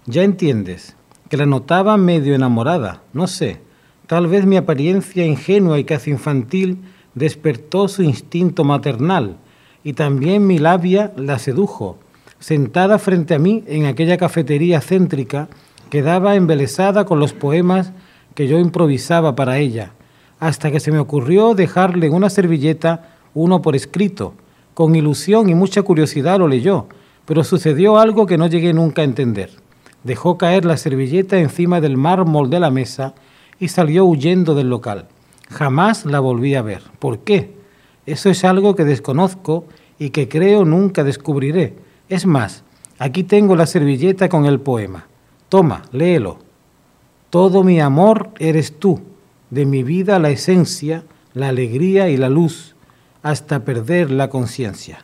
Ya 0.06 0.22
entiendes, 0.22 0.96
que 1.28 1.38
la 1.38 1.48
notaba 1.48 1.98
medio 1.98 2.36
enamorada, 2.36 3.02
no 3.14 3.26
sé, 3.26 3.62
tal 4.06 4.28
vez 4.28 4.46
mi 4.46 4.58
apariencia 4.58 5.26
ingenua 5.26 5.80
y 5.80 5.84
casi 5.84 6.12
infantil 6.12 6.84
despertó 7.16 7.88
su 7.88 8.04
instinto 8.04 8.64
maternal, 8.64 9.38
y 9.84 9.94
también 9.94 10.46
mi 10.46 10.60
labia 10.60 11.14
la 11.18 11.40
sedujo, 11.40 11.98
sentada 12.38 13.00
frente 13.00 13.34
a 13.34 13.40
mí 13.40 13.64
en 13.66 13.88
aquella 13.88 14.18
cafetería 14.18 14.82
céntrica, 14.82 15.48
quedaba 15.90 16.36
embelesada 16.36 17.06
con 17.06 17.20
los 17.20 17.34
poemas 17.34 17.92
que 18.36 18.48
yo 18.48 18.60
improvisaba 18.60 19.36
para 19.36 19.58
ella, 19.58 19.94
hasta 20.40 20.70
que 20.70 20.80
se 20.80 20.92
me 20.92 21.00
ocurrió 21.00 21.56
dejarle 21.56 22.06
en 22.06 22.14
una 22.14 22.30
servilleta 22.30 23.16
uno 23.34 23.64
por 23.64 23.76
escrito. 23.76 24.36
Con 24.76 24.94
ilusión 24.94 25.50
y 25.50 25.56
mucha 25.56 25.84
curiosidad 25.84 26.38
lo 26.38 26.50
leyó, 26.50 26.88
pero 27.24 27.46
sucedió 27.46 27.98
algo 27.98 28.26
que 28.26 28.38
no 28.38 28.46
llegué 28.48 28.74
nunca 28.74 29.02
a 29.02 29.06
entender. 29.06 29.50
Dejó 30.04 30.38
caer 30.38 30.66
la 30.66 30.76
servilleta 30.76 31.40
encima 31.40 31.80
del 31.80 31.96
mármol 31.96 32.50
de 32.50 32.60
la 32.60 32.72
mesa 32.72 33.16
y 33.58 33.70
salió 33.70 34.04
huyendo 34.04 34.54
del 34.54 34.70
local. 34.70 35.08
Jamás 35.50 36.06
la 36.06 36.20
volví 36.20 36.56
a 36.56 36.62
ver. 36.62 36.82
¿Por 37.00 37.20
qué? 37.20 37.56
Eso 38.06 38.30
es 38.30 38.44
algo 38.44 38.76
que 38.76 38.84
desconozco 38.84 39.66
y 39.98 40.10
que 40.10 40.28
creo 40.28 40.66
nunca 40.66 41.06
descubriré. 41.06 41.76
Es 42.10 42.26
más, 42.26 42.66
aquí 43.00 43.24
tengo 43.24 43.56
la 43.56 43.68
servilleta 43.68 44.28
con 44.28 44.46
el 44.46 44.60
poema. 44.60 45.08
Toma, 45.48 45.84
léelo. 45.94 46.40
Todo 47.30 47.64
mi 47.64 47.80
amor 47.80 48.32
eres 48.40 48.78
tú, 48.78 49.00
de 49.52 49.66
mi 49.66 49.84
vida 49.84 50.20
la 50.20 50.32
esencia, 50.32 51.06
la 51.34 51.48
alegría 51.48 52.10
y 52.10 52.18
la 52.18 52.28
luz, 52.28 52.75
hasta 53.26 53.66
perder 53.66 54.12
la 54.12 54.30
conciencia. 54.30 55.04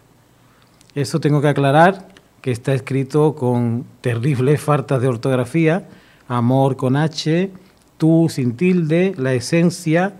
Eso 0.93 1.19
tengo 1.19 1.41
que 1.41 1.47
aclarar 1.47 2.09
que 2.41 2.51
está 2.51 2.75
escrito 2.75 3.33
con 3.33 3.83
terribles 4.01 4.61
faltas 4.61 5.01
de 5.01 5.07
ortografía, 5.07 5.89
amor 6.27 6.75
con 6.77 6.97
H, 6.97 7.49
tú 7.97 8.27
sin 8.29 8.55
tilde, 8.55 9.15
la 9.17 9.33
esencia, 9.33 10.19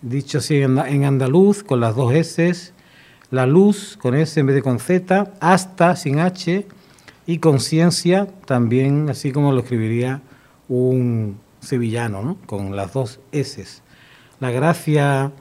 dicho 0.00 0.38
así 0.38 0.62
en 0.62 1.04
andaluz, 1.04 1.62
con 1.62 1.80
las 1.80 1.94
dos 1.94 2.14
S, 2.14 2.72
la 3.30 3.44
luz 3.44 3.98
con 4.00 4.14
S 4.14 4.40
en 4.40 4.46
vez 4.46 4.56
de 4.56 4.62
con 4.62 4.78
Z, 4.78 5.34
hasta 5.38 5.94
sin 5.94 6.20
H, 6.20 6.66
y 7.26 7.36
conciencia 7.36 8.28
también, 8.46 9.10
así 9.10 9.30
como 9.30 9.52
lo 9.52 9.60
escribiría 9.60 10.22
un 10.70 11.38
sevillano, 11.60 12.22
¿no? 12.22 12.38
con 12.46 12.76
las 12.76 12.94
dos 12.94 13.20
S. 13.30 13.62
La 14.40 14.50
gracia 14.50 15.32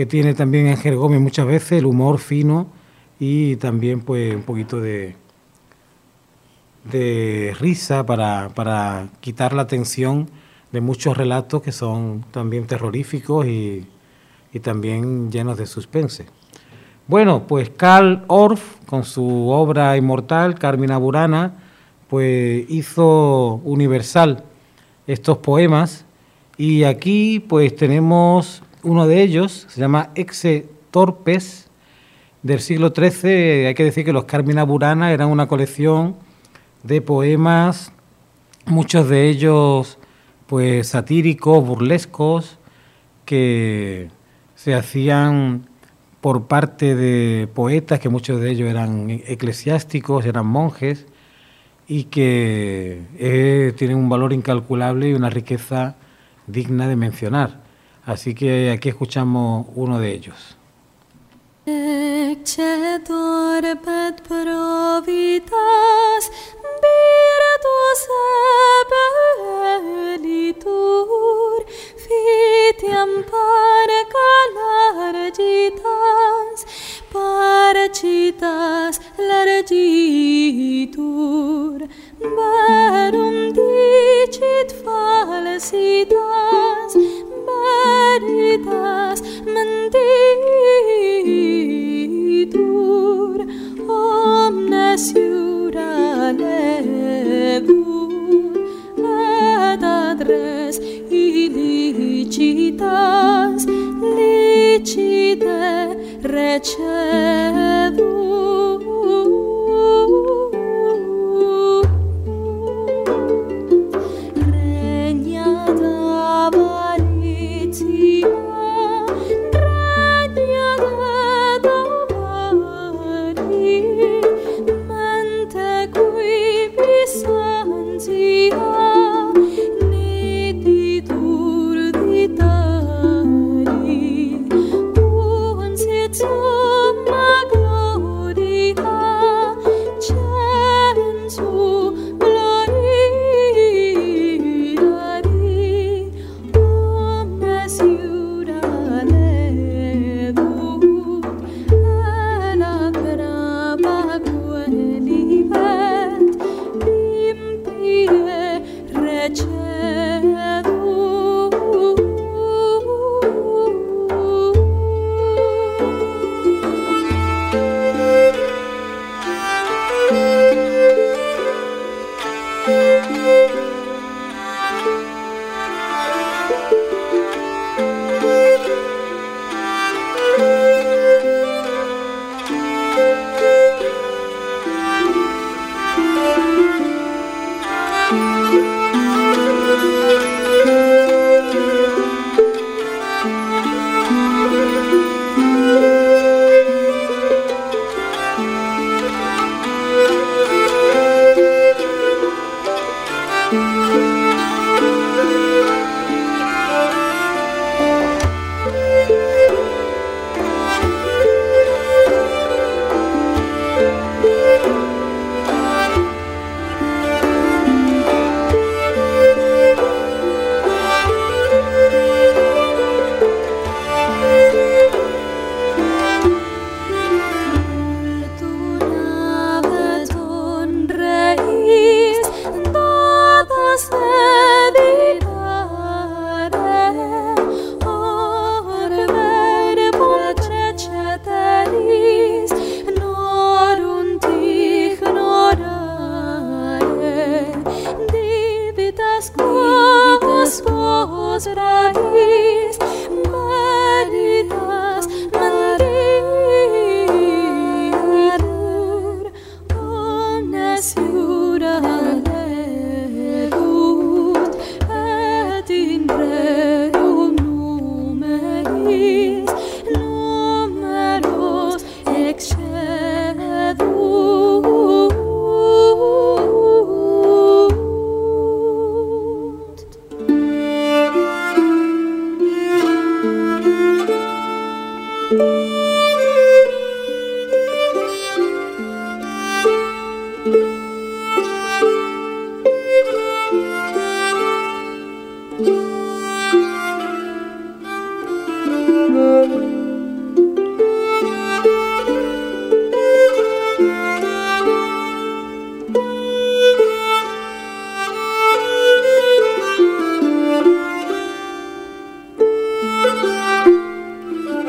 que 0.00 0.06
tiene 0.06 0.32
también 0.32 0.68
Ángel 0.68 0.96
Gómez 0.96 1.20
muchas 1.20 1.44
veces, 1.46 1.72
el 1.72 1.84
humor 1.84 2.20
fino 2.20 2.68
y 3.18 3.56
también 3.56 4.00
pues 4.00 4.34
un 4.34 4.44
poquito 4.44 4.80
de, 4.80 5.14
de 6.90 7.54
risa 7.60 8.06
para, 8.06 8.48
para 8.54 9.08
quitar 9.20 9.52
la 9.52 9.66
tensión 9.66 10.30
de 10.72 10.80
muchos 10.80 11.18
relatos 11.18 11.60
que 11.60 11.70
son 11.70 12.24
también 12.30 12.66
terroríficos 12.66 13.44
y, 13.46 13.86
y 14.54 14.60
también 14.60 15.30
llenos 15.30 15.58
de 15.58 15.66
suspense. 15.66 16.24
Bueno, 17.06 17.46
pues 17.46 17.68
Karl 17.68 18.24
Orff, 18.28 18.76
con 18.86 19.04
su 19.04 19.50
obra 19.50 19.98
inmortal, 19.98 20.58
Carmina 20.58 20.96
Burana, 20.96 21.58
pues 22.08 22.64
hizo 22.70 23.60
universal 23.64 24.44
estos 25.06 25.36
poemas 25.36 26.06
y 26.56 26.84
aquí 26.84 27.38
pues 27.38 27.76
tenemos 27.76 28.62
uno 28.82 29.06
de 29.06 29.22
ellos, 29.22 29.66
se 29.68 29.80
llama 29.80 30.10
Exe 30.14 30.66
Torpes, 30.90 31.70
del 32.42 32.60
siglo 32.60 32.92
XIII. 32.94 33.66
Hay 33.66 33.74
que 33.74 33.84
decir 33.84 34.04
que 34.04 34.12
los 34.12 34.24
Carmina 34.24 34.64
Burana 34.64 35.12
eran 35.12 35.28
una 35.28 35.46
colección 35.46 36.16
de 36.82 37.02
poemas, 37.02 37.92
muchos 38.66 39.08
de 39.08 39.28
ellos 39.28 39.98
pues 40.46 40.88
satíricos, 40.88 41.64
burlescos, 41.64 42.58
que 43.24 44.08
se 44.56 44.74
hacían 44.74 45.68
por 46.20 46.48
parte 46.48 46.96
de 46.96 47.48
poetas, 47.54 48.00
que 48.00 48.08
muchos 48.08 48.40
de 48.40 48.50
ellos 48.50 48.68
eran 48.68 49.08
eclesiásticos, 49.10 50.26
eran 50.26 50.46
monjes, 50.46 51.06
y 51.86 52.04
que 52.04 53.02
eh, 53.18 53.72
tienen 53.76 53.96
un 53.96 54.08
valor 54.08 54.32
incalculable 54.32 55.08
y 55.08 55.14
una 55.14 55.30
riqueza 55.30 55.96
digna 56.46 56.88
de 56.88 56.96
mencionar. 56.96 57.59
Así 58.10 58.34
que 58.34 58.72
aquí 58.72 58.88
escuchamos 58.88 59.68
uno 59.76 60.00
de 60.00 60.12
ellos. 60.12 60.56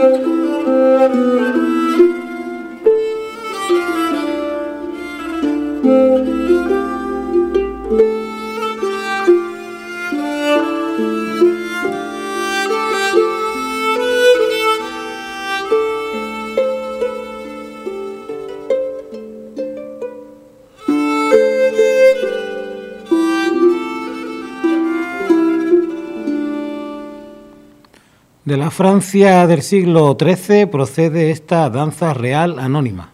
De 0.01 0.09
la 0.09 0.30
Francia 28.71 29.45
del 29.47 29.63
siglo 29.63 30.17
XIII 30.17 30.65
procede 30.65 31.29
esta 31.29 31.69
danza 31.69 32.13
real 32.13 32.57
anónima. 32.57 33.11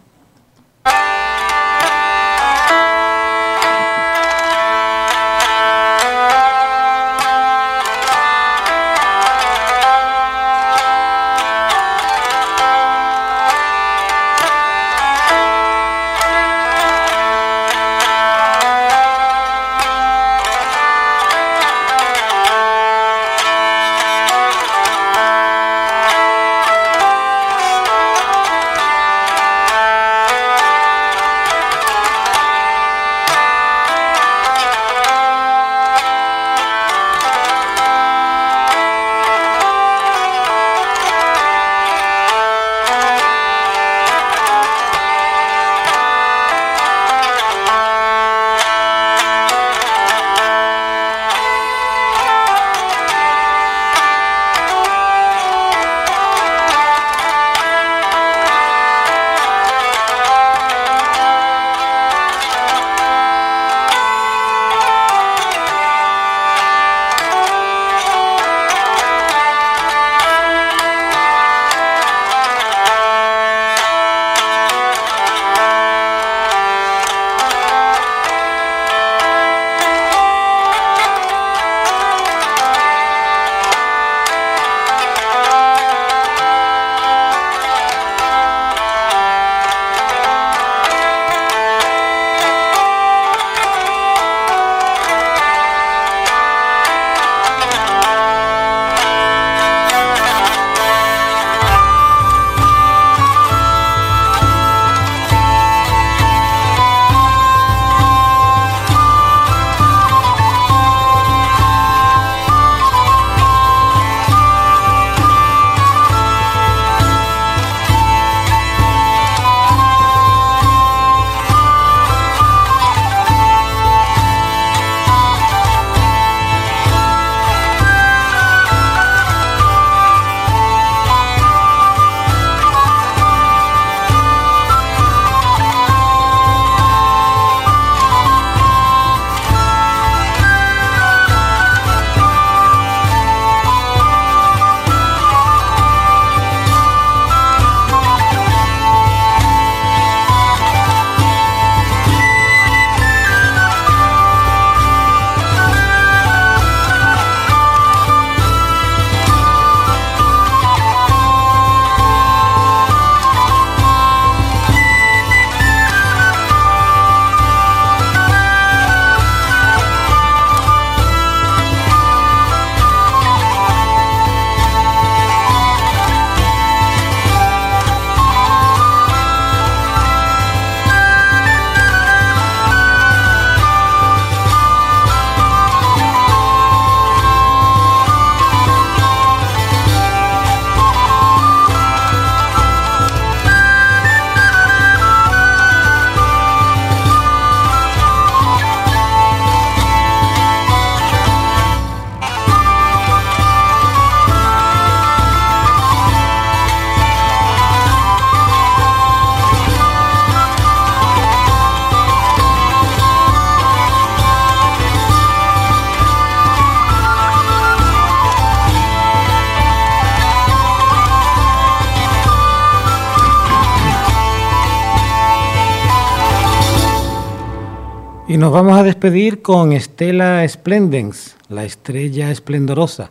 Nos 228.38 228.52
vamos 228.52 228.78
a 228.78 228.84
despedir 228.84 229.42
con 229.42 229.72
Stella 229.80 230.46
Splendens, 230.46 231.36
La 231.48 231.64
estrella 231.64 232.30
esplendorosa, 232.30 233.10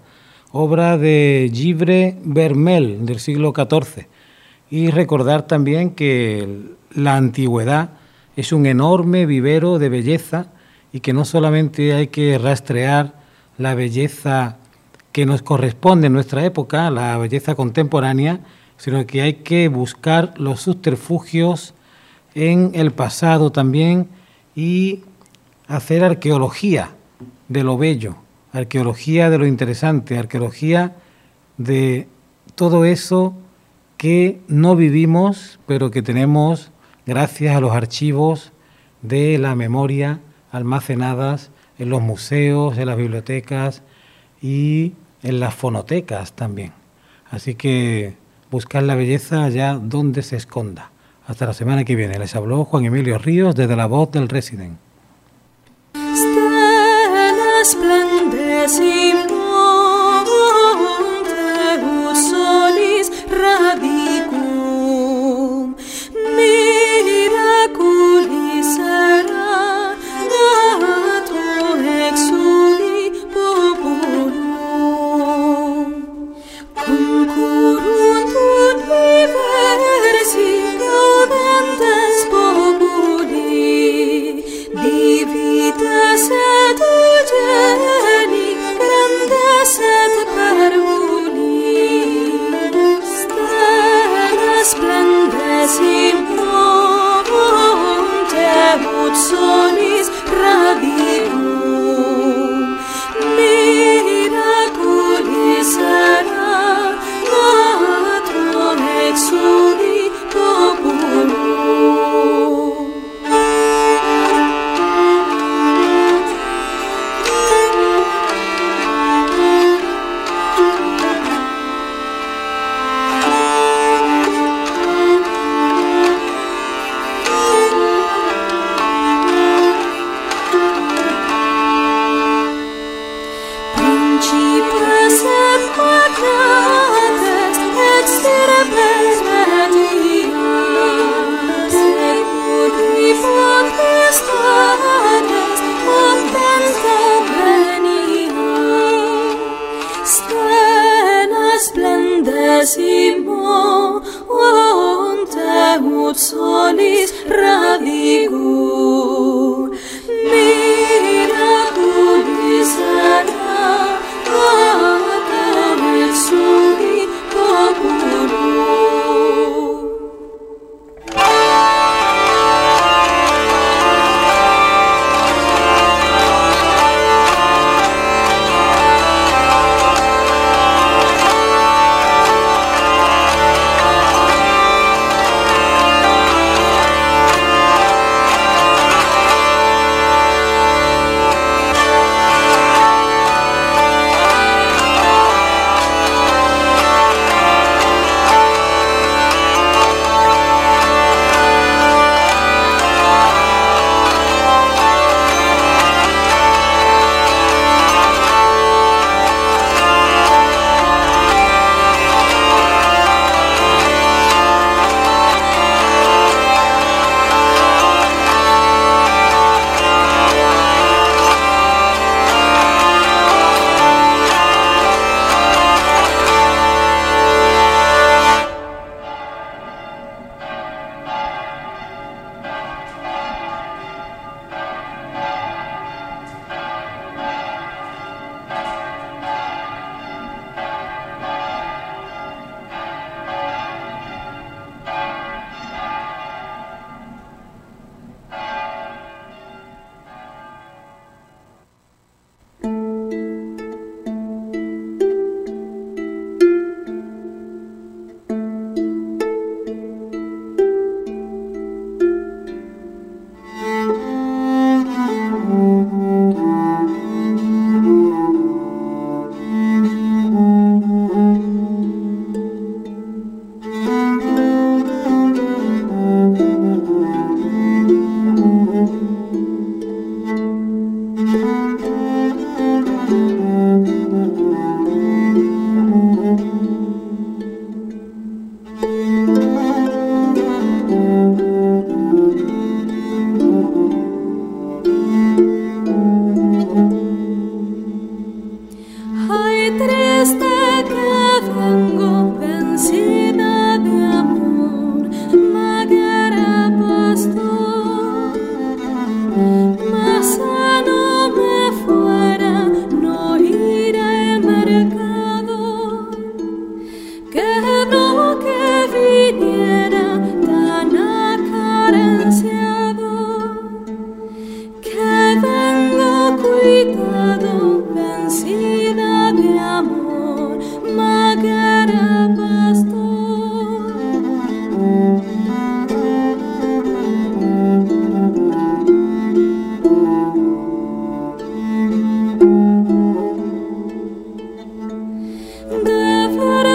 obra 0.54 0.98
de 0.98 1.52
Givre 1.54 2.16
Vermel 2.24 3.06
del 3.06 3.20
siglo 3.20 3.52
XIV, 3.54 4.08
y 4.70 4.90
recordar 4.90 5.46
también 5.46 5.90
que 5.90 6.70
la 6.96 7.18
antigüedad 7.18 7.90
es 8.38 8.54
un 8.54 8.66
enorme 8.66 9.26
vivero 9.26 9.80
de 9.80 9.90
belleza 9.90 10.48
y 10.94 11.02
que 11.02 11.12
no 11.12 11.26
solamente 11.26 11.94
hay 11.94 12.08
que 12.08 12.38
rastrear 12.38 13.16
la 13.58 13.76
belleza 13.76 14.56
que 15.12 15.26
nos 15.26 15.42
corresponde 15.42 16.08
en 16.08 16.14
nuestra 16.14 16.46
época, 16.46 16.90
la 16.90 17.18
belleza 17.18 17.54
contemporánea, 17.56 18.40
sino 18.78 19.06
que 19.06 19.24
hay 19.24 19.34
que 19.34 19.68
buscar 19.68 20.36
los 20.38 20.62
subterfugios 20.62 21.74
en 22.34 22.72
el 22.76 22.94
pasado 22.94 23.52
también 23.52 24.08
y 24.56 25.04
hacer 25.68 26.04
arqueología 26.04 26.92
de 27.48 27.64
lo 27.64 27.78
bello, 27.78 28.16
arqueología 28.54 29.30
de 29.30 29.38
lo 29.38 29.46
interesante, 29.46 30.18
arqueología 30.18 30.96
de 31.58 32.08
todo 32.56 32.86
eso 32.86 33.36
que 33.98 34.40
no 34.48 34.76
vivimos, 34.76 35.60
pero 35.66 35.92
que 35.92 36.02
tenemos 36.02 36.72
gracias 37.06 37.56
a 37.56 37.60
los 37.60 37.72
archivos 37.72 38.52
de 39.02 39.38
la 39.38 39.56
memoria 39.56 40.20
almacenadas 40.52 41.52
en 41.78 41.90
los 41.90 42.02
museos, 42.02 42.78
en 42.78 42.88
las 42.88 42.98
bibliotecas 42.98 43.84
y 44.42 44.94
en 45.24 45.40
las 45.40 45.54
fonotecas 45.54 46.34
también. 46.34 46.74
Así 47.30 47.56
que 47.56 48.16
buscar 48.50 48.84
la 48.84 48.96
belleza 48.96 49.44
allá 49.44 49.76
donde 49.76 50.22
se 50.22 50.38
esconda. 50.38 50.92
Hasta 51.28 51.46
la 51.46 51.54
semana 51.54 51.84
que 51.84 51.96
viene. 51.96 52.18
Les 52.18 52.36
habló 52.36 52.64
Juan 52.64 52.86
Emilio 52.86 53.18
Ríos 53.18 53.56
desde 53.56 53.76
la 53.76 53.86
voz 53.86 54.12
del 54.12 54.30
Resident. 54.30 54.78
see. 58.68 59.07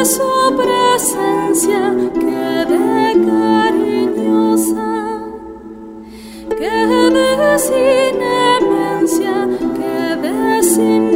su 0.05 0.57
presencia 0.57 1.95
quede 2.13 3.13
cariñosa, 3.25 4.91
quede 6.59 7.59
sin 7.59 8.21
emencia, 8.21 9.49
quede 9.77 10.63
sin 10.63 11.12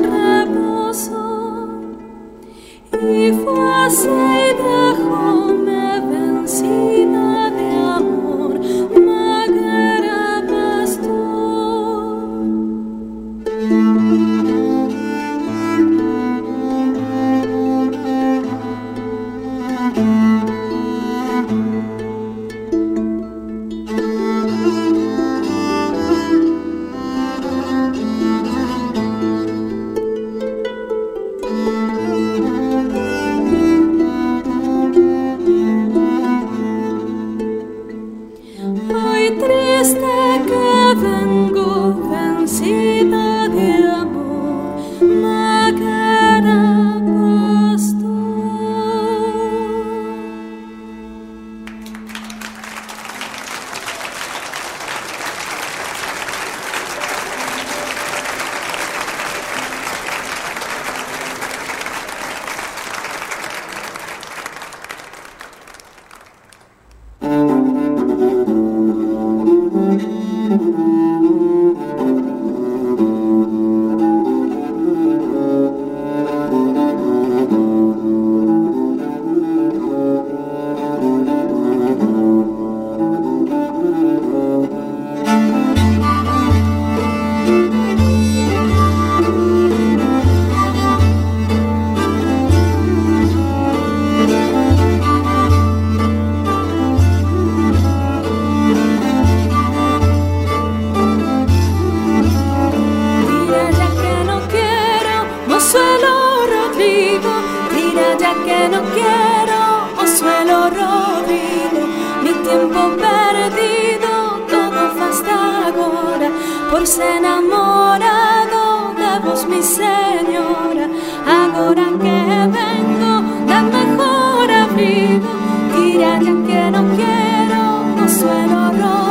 quiero 108.94 109.60
Osuelo 110.02 110.70
Rodrigo, 110.70 111.82
mi 112.22 112.32
tiempo 112.46 112.80
perdido, 113.04 114.10
todo 114.48 114.80
fasta 114.98 115.66
agora, 115.68 116.30
por 116.70 116.86
ser 116.86 117.16
enamorado 117.16 118.94
de 119.00 119.26
vos, 119.26 119.46
mi 119.46 119.62
señora, 119.62 120.86
ahora 121.26 121.86
que 122.02 122.18
vengo 122.56 123.12
da 123.46 123.62
mejor 123.62 124.50
abrigo, 124.50 125.30
dirá 125.74 126.18
que 126.18 126.70
no 126.70 126.82
quiero 126.96 128.04
Osuelo 128.04 128.60
Rodrigo. 128.70 129.05